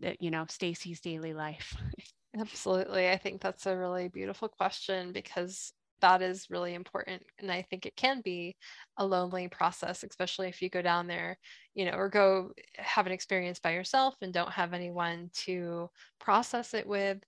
the 0.00 0.16
you 0.20 0.30
know 0.30 0.46
stacy's 0.48 1.00
daily 1.00 1.34
life? 1.34 1.76
Absolutely. 2.38 3.10
I 3.10 3.18
think 3.18 3.40
that's 3.40 3.66
a 3.66 3.76
really 3.76 4.08
beautiful 4.08 4.48
question 4.48 5.12
because 5.12 5.72
that 6.02 6.22
is 6.22 6.50
really 6.50 6.74
important. 6.74 7.22
And 7.40 7.50
I 7.50 7.62
think 7.62 7.86
it 7.86 7.96
can 7.96 8.20
be 8.22 8.56
a 8.98 9.06
lonely 9.06 9.48
process, 9.48 10.04
especially 10.04 10.48
if 10.48 10.62
you 10.62 10.70
go 10.70 10.82
down 10.82 11.06
there, 11.08 11.38
you 11.74 11.86
know, 11.86 11.92
or 11.92 12.08
go 12.10 12.52
have 12.76 13.06
an 13.06 13.12
experience 13.12 13.58
by 13.58 13.72
yourself 13.72 14.16
and 14.22 14.32
don't 14.32 14.52
have 14.52 14.74
anyone 14.74 15.30
to 15.46 15.90
process 16.20 16.74
it 16.74 16.86
with. 16.86 17.18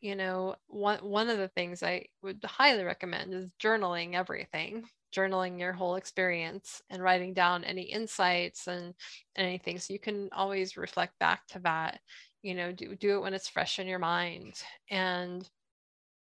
You 0.00 0.16
know, 0.16 0.56
one 0.66 0.98
one 0.98 1.28
of 1.30 1.38
the 1.38 1.48
things 1.48 1.82
I 1.82 2.06
would 2.22 2.40
highly 2.44 2.82
recommend 2.84 3.32
is 3.34 3.46
journaling 3.62 4.14
everything, 4.14 4.84
journaling 5.14 5.60
your 5.60 5.72
whole 5.72 5.94
experience 5.96 6.82
and 6.90 7.02
writing 7.02 7.34
down 7.34 7.64
any 7.64 7.82
insights 7.82 8.66
and 8.66 8.94
anything. 9.36 9.78
So 9.78 9.92
you 9.92 10.00
can 10.00 10.28
always 10.32 10.76
reflect 10.76 11.18
back 11.20 11.46
to 11.48 11.60
that. 11.60 12.00
You 12.42 12.54
know, 12.54 12.72
do 12.72 12.96
do 12.96 13.16
it 13.18 13.22
when 13.22 13.34
it's 13.34 13.48
fresh 13.48 13.78
in 13.78 13.86
your 13.86 14.00
mind. 14.00 14.60
And 14.90 15.48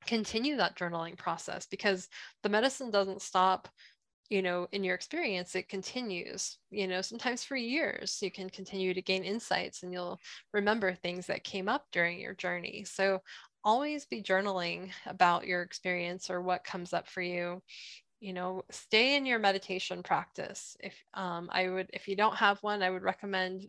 continue 0.07 0.57
that 0.57 0.77
journaling 0.77 1.17
process 1.17 1.67
because 1.67 2.09
the 2.43 2.49
medicine 2.49 2.91
doesn't 2.91 3.23
stop 3.23 3.69
you 4.31 4.43
know 4.43 4.67
in 4.73 4.85
your 4.85 4.95
experience 4.95 5.55
it 5.55 5.69
continues 5.69 6.59
you 6.71 6.87
know 6.87 7.03
sometimes 7.03 7.45
for 7.45 7.57
years 7.57 8.19
you 8.23 8.31
can 8.31 8.49
continue 8.49 8.95
to 8.95 9.03
gain 9.03 9.25
insights 9.25 9.83
and 9.83 9.93
you'll 9.93 10.19
remember 10.53 10.95
things 10.95 11.27
that 11.27 11.45
came 11.45 11.69
up 11.69 11.87
during 11.93 12.19
your 12.21 12.35
journey. 12.35 12.85
So 12.85 13.21
always 13.63 14.07
be 14.07 14.23
journaling 14.23 14.91
about 15.07 15.47
your 15.47 15.63
experience 15.63 16.31
or 16.31 16.41
what 16.41 16.65
comes 16.65 16.93
up 16.95 17.07
for 17.07 17.21
you. 17.21 17.61
You 18.21 18.33
know 18.33 18.63
stay 18.71 19.17
in 19.17 19.27
your 19.27 19.39
meditation 19.39 20.03
practice. 20.03 20.77
If 20.81 20.95
um, 21.15 21.49
i 21.53 21.69
would 21.69 21.91
if 21.93 22.07
you 22.09 22.17
don't 22.17 22.37
have 22.37 22.63
one 22.63 22.83
i 22.83 22.91
would 22.91 23.03
recommend 23.03 23.69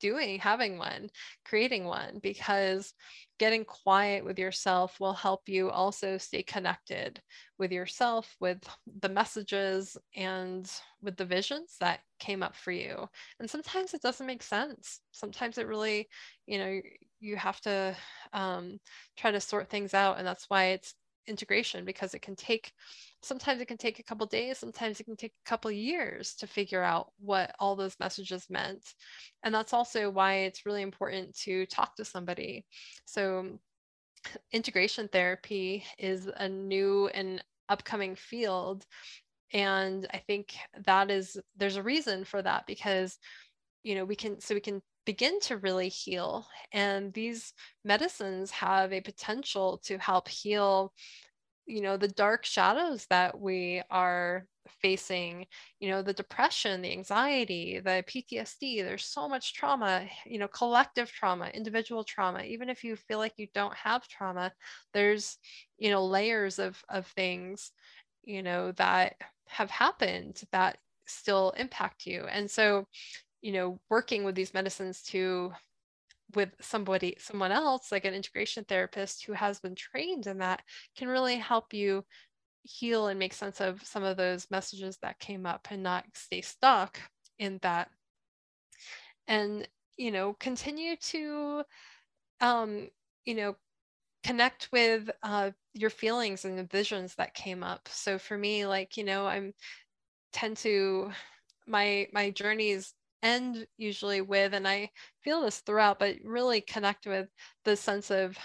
doing 0.00 0.38
having 0.38 0.76
one 0.78 1.08
creating 1.44 1.84
one 1.84 2.18
because 2.22 2.92
getting 3.38 3.64
quiet 3.64 4.24
with 4.24 4.38
yourself 4.38 5.00
will 5.00 5.14
help 5.14 5.48
you 5.48 5.70
also 5.70 6.18
stay 6.18 6.42
connected 6.42 7.20
with 7.58 7.72
yourself 7.72 8.36
with 8.40 8.58
the 9.00 9.08
messages 9.08 9.96
and 10.14 10.70
with 11.02 11.16
the 11.16 11.24
visions 11.24 11.76
that 11.80 12.00
came 12.18 12.42
up 12.42 12.54
for 12.54 12.70
you. 12.70 13.08
And 13.38 13.48
sometimes 13.48 13.94
it 13.94 14.02
doesn't 14.02 14.26
make 14.26 14.42
sense. 14.42 15.00
Sometimes 15.12 15.56
it 15.56 15.66
really 15.66 16.08
you 16.46 16.58
know 16.58 16.80
you 17.20 17.36
have 17.36 17.60
to 17.62 17.94
um, 18.32 18.78
try 19.16 19.30
to 19.30 19.40
sort 19.40 19.68
things 19.68 19.94
out 19.94 20.18
and 20.18 20.26
that's 20.26 20.46
why 20.48 20.66
it's 20.66 20.94
integration 21.26 21.84
because 21.84 22.14
it 22.14 22.22
can 22.22 22.34
take 22.34 22.72
sometimes 23.22 23.60
it 23.60 23.68
can 23.68 23.76
take 23.76 23.98
a 23.98 24.02
couple 24.02 24.26
days 24.26 24.58
sometimes 24.58 24.98
it 24.98 25.04
can 25.04 25.16
take 25.16 25.32
a 25.44 25.48
couple 25.48 25.70
years 25.70 26.34
to 26.34 26.46
figure 26.46 26.82
out 26.82 27.12
what 27.18 27.54
all 27.58 27.76
those 27.76 27.98
messages 28.00 28.46
meant. 28.48 28.94
And 29.42 29.54
that's 29.54 29.72
also 29.72 30.10
why 30.10 30.34
it's 30.34 30.66
really 30.66 30.82
important 30.82 31.34
to 31.40 31.66
talk 31.66 31.96
to 31.96 32.04
somebody. 32.04 32.64
So 33.04 33.58
integration 34.52 35.08
therapy 35.08 35.84
is 35.98 36.28
a 36.36 36.48
new 36.48 37.08
and 37.08 37.42
upcoming 37.68 38.14
field 38.16 38.84
and 39.52 40.06
i 40.12 40.18
think 40.18 40.54
that 40.84 41.10
is 41.10 41.38
there's 41.56 41.76
a 41.76 41.82
reason 41.82 42.24
for 42.24 42.42
that 42.42 42.66
because 42.66 43.18
you 43.82 43.94
know 43.94 44.04
we 44.04 44.16
can 44.16 44.40
so 44.40 44.54
we 44.54 44.60
can 44.60 44.82
begin 45.06 45.40
to 45.40 45.56
really 45.56 45.88
heal 45.88 46.46
and 46.72 47.12
these 47.14 47.52
medicines 47.84 48.50
have 48.50 48.92
a 48.92 49.00
potential 49.00 49.80
to 49.82 49.96
help 49.98 50.28
heal 50.28 50.92
you 51.70 51.80
know 51.80 51.96
the 51.96 52.08
dark 52.08 52.44
shadows 52.44 53.06
that 53.10 53.38
we 53.38 53.82
are 53.90 54.46
facing 54.82 55.46
you 55.80 55.88
know 55.88 56.02
the 56.02 56.12
depression 56.12 56.82
the 56.82 56.92
anxiety 56.92 57.80
the 57.80 58.04
ptsd 58.08 58.84
there's 58.84 59.04
so 59.04 59.28
much 59.28 59.54
trauma 59.54 60.06
you 60.26 60.38
know 60.38 60.48
collective 60.48 61.10
trauma 61.10 61.48
individual 61.54 62.04
trauma 62.04 62.42
even 62.42 62.68
if 62.68 62.84
you 62.84 62.96
feel 62.96 63.18
like 63.18 63.34
you 63.36 63.46
don't 63.54 63.74
have 63.74 64.06
trauma 64.08 64.52
there's 64.92 65.38
you 65.78 65.90
know 65.90 66.04
layers 66.04 66.58
of 66.58 66.82
of 66.88 67.06
things 67.06 67.72
you 68.22 68.42
know 68.42 68.72
that 68.72 69.14
have 69.48 69.70
happened 69.70 70.42
that 70.52 70.78
still 71.06 71.50
impact 71.56 72.06
you. 72.06 72.24
And 72.30 72.50
so 72.50 72.86
you 73.42 73.52
know 73.52 73.80
working 73.90 74.24
with 74.24 74.34
these 74.34 74.54
medicines 74.54 75.02
to 75.04 75.52
with 76.34 76.50
somebody 76.60 77.16
someone 77.18 77.52
else 77.52 77.90
like 77.92 78.04
an 78.04 78.14
integration 78.14 78.64
therapist 78.64 79.24
who 79.24 79.32
has 79.32 79.60
been 79.60 79.74
trained 79.74 80.26
in 80.26 80.38
that 80.38 80.62
can 80.96 81.08
really 81.08 81.36
help 81.36 81.72
you 81.72 82.04
heal 82.62 83.08
and 83.08 83.18
make 83.18 83.32
sense 83.32 83.60
of 83.60 83.82
some 83.82 84.04
of 84.04 84.16
those 84.16 84.46
messages 84.50 84.98
that 85.02 85.18
came 85.18 85.46
up 85.46 85.68
and 85.70 85.82
not 85.82 86.04
stay 86.14 86.40
stuck 86.40 87.00
in 87.38 87.58
that. 87.62 87.88
And 89.28 89.66
you 89.96 90.10
know 90.10 90.34
continue 90.34 90.96
to 90.96 91.62
um 92.40 92.88
you 93.26 93.34
know 93.34 93.54
connect 94.24 94.68
with 94.72 95.10
uh, 95.22 95.50
your 95.74 95.90
feelings 95.90 96.44
and 96.44 96.58
the 96.58 96.64
visions 96.64 97.14
that 97.16 97.34
came 97.34 97.62
up. 97.62 97.88
So 97.90 98.18
for 98.18 98.36
me 98.36 98.66
like 98.66 98.96
you 98.96 99.04
know 99.04 99.26
i'm 99.26 99.52
tend 100.32 100.56
to 100.58 101.10
my 101.66 102.08
my 102.12 102.30
journeys 102.30 102.94
end 103.22 103.66
usually 103.76 104.20
with, 104.20 104.54
and 104.54 104.66
I 104.66 104.90
feel 105.22 105.42
this 105.42 105.60
throughout, 105.60 105.98
but 105.98 106.16
really 106.24 106.60
connect 106.60 107.06
with 107.06 107.28
the 107.64 107.76
sense 107.76 108.10
of 108.10 108.36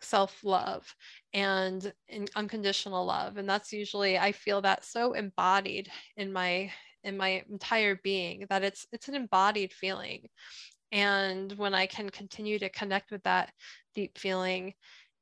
self 0.00 0.42
love 0.44 0.94
and 1.32 1.92
unconditional 2.36 3.04
love. 3.06 3.36
And 3.36 3.48
that's 3.48 3.72
usually, 3.72 4.18
I 4.18 4.32
feel 4.32 4.60
that 4.62 4.84
so 4.84 5.12
embodied 5.12 5.90
in 6.16 6.32
my 6.32 6.72
in 7.04 7.16
my 7.16 7.42
entire 7.50 7.96
being 8.04 8.46
that 8.48 8.62
it's 8.62 8.86
it's 8.92 9.08
an 9.08 9.14
embodied 9.16 9.72
feeling. 9.72 10.28
And 10.92 11.52
when 11.54 11.74
i 11.74 11.86
can 11.86 12.10
continue 12.10 12.58
to 12.58 12.68
connect 12.68 13.10
with 13.10 13.22
that 13.24 13.52
deep 13.94 14.18
feeling 14.18 14.74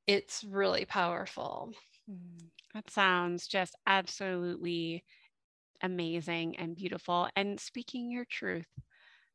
it's 0.06 0.44
really 0.44 0.84
powerful. 0.86 1.72
Mm, 2.10 2.50
that 2.74 2.90
sounds 2.90 3.46
just 3.48 3.74
absolutely 3.86 5.04
amazing 5.82 6.56
and 6.58 6.76
beautiful. 6.76 7.28
And 7.36 7.60
speaking 7.60 8.10
your 8.10 8.24
truth 8.26 8.66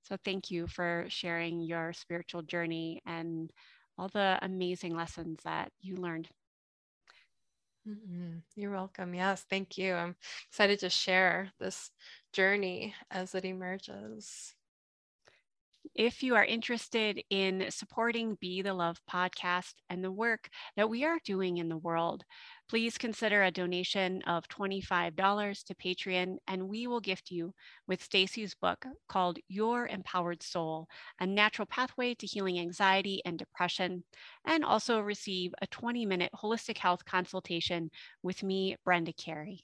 so 0.07 0.17
thank 0.23 0.51
you 0.51 0.67
for 0.67 1.05
sharing 1.09 1.61
your 1.61 1.93
spiritual 1.93 2.43
journey 2.43 3.01
and 3.05 3.51
all 3.97 4.09
the 4.09 4.39
amazing 4.41 4.95
lessons 4.95 5.39
that 5.43 5.71
you 5.81 5.95
learned. 5.95 6.29
Mm-hmm. 7.87 8.39
You're 8.55 8.71
welcome. 8.71 9.13
Yes, 9.13 9.45
thank 9.49 9.77
you. 9.77 9.93
I'm 9.93 10.15
excited 10.49 10.79
to 10.79 10.89
share 10.89 11.51
this 11.59 11.91
journey 12.33 12.95
as 13.11 13.35
it 13.35 13.45
emerges. 13.45 14.55
If 15.95 16.23
you 16.23 16.35
are 16.35 16.43
interested 16.43 17.23
in 17.29 17.71
supporting 17.71 18.35
Be 18.35 18.61
the 18.61 18.73
Love 18.73 18.99
podcast 19.09 19.75
and 19.89 20.03
the 20.03 20.11
work 20.11 20.49
that 20.75 20.89
we 20.89 21.05
are 21.05 21.19
doing 21.23 21.55
in 21.55 21.69
the 21.69 21.77
world, 21.77 22.25
please 22.67 22.97
consider 22.97 23.43
a 23.43 23.51
donation 23.51 24.21
of 24.23 24.49
$25 24.49 25.63
to 25.63 25.73
Patreon, 25.75 26.35
and 26.49 26.67
we 26.67 26.85
will 26.85 26.99
gift 26.99 27.31
you 27.31 27.53
with 27.87 28.03
Stacy's 28.03 28.53
book 28.55 28.85
called 29.07 29.39
Your 29.47 29.87
Empowered 29.87 30.43
Soul, 30.43 30.89
a 31.21 31.25
natural 31.25 31.65
pathway 31.65 32.13
to 32.15 32.27
healing 32.27 32.59
anxiety 32.59 33.21
and 33.23 33.39
depression, 33.39 34.03
and 34.43 34.65
also 34.65 34.99
receive 34.99 35.53
a 35.61 35.67
20 35.67 36.05
minute 36.05 36.31
holistic 36.35 36.77
health 36.77 37.05
consultation 37.05 37.89
with 38.21 38.43
me, 38.43 38.75
Brenda 38.83 39.13
Carey. 39.13 39.63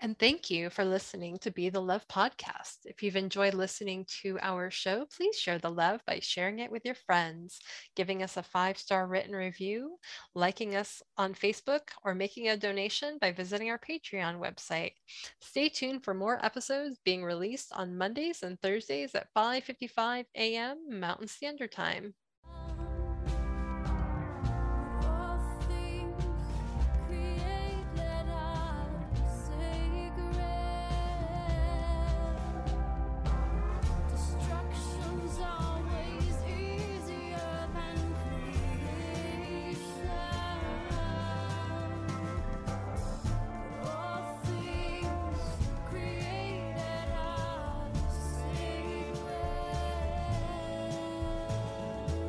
And 0.00 0.18
thank 0.18 0.50
you 0.50 0.68
for 0.70 0.84
listening 0.84 1.38
to 1.38 1.50
Be 1.50 1.70
the 1.70 1.80
Love 1.80 2.06
podcast. 2.08 2.84
If 2.84 3.02
you've 3.02 3.16
enjoyed 3.16 3.54
listening 3.54 4.04
to 4.22 4.38
our 4.42 4.70
show, 4.70 5.06
please 5.06 5.38
share 5.38 5.58
the 5.58 5.70
love 5.70 6.00
by 6.06 6.20
sharing 6.20 6.58
it 6.58 6.70
with 6.70 6.84
your 6.84 6.94
friends, 6.94 7.60
giving 7.94 8.22
us 8.22 8.36
a 8.36 8.42
five 8.42 8.76
star 8.78 9.06
written 9.06 9.34
review, 9.34 9.98
liking 10.34 10.76
us 10.76 11.02
on 11.16 11.34
Facebook, 11.34 11.88
or 12.04 12.14
making 12.14 12.48
a 12.48 12.56
donation 12.58 13.18
by 13.20 13.32
visiting 13.32 13.70
our 13.70 13.78
Patreon 13.78 14.38
website. 14.38 14.92
Stay 15.40 15.68
tuned 15.70 16.04
for 16.04 16.14
more 16.14 16.44
episodes 16.44 16.98
being 17.04 17.24
released 17.24 17.72
on 17.72 17.96
Mondays 17.96 18.42
and 18.42 18.60
Thursdays 18.60 19.14
at 19.14 19.32
5:55 19.34 20.26
a.m. 20.34 21.00
Mountain 21.00 21.28
Standard 21.28 21.72
Time. 21.72 22.14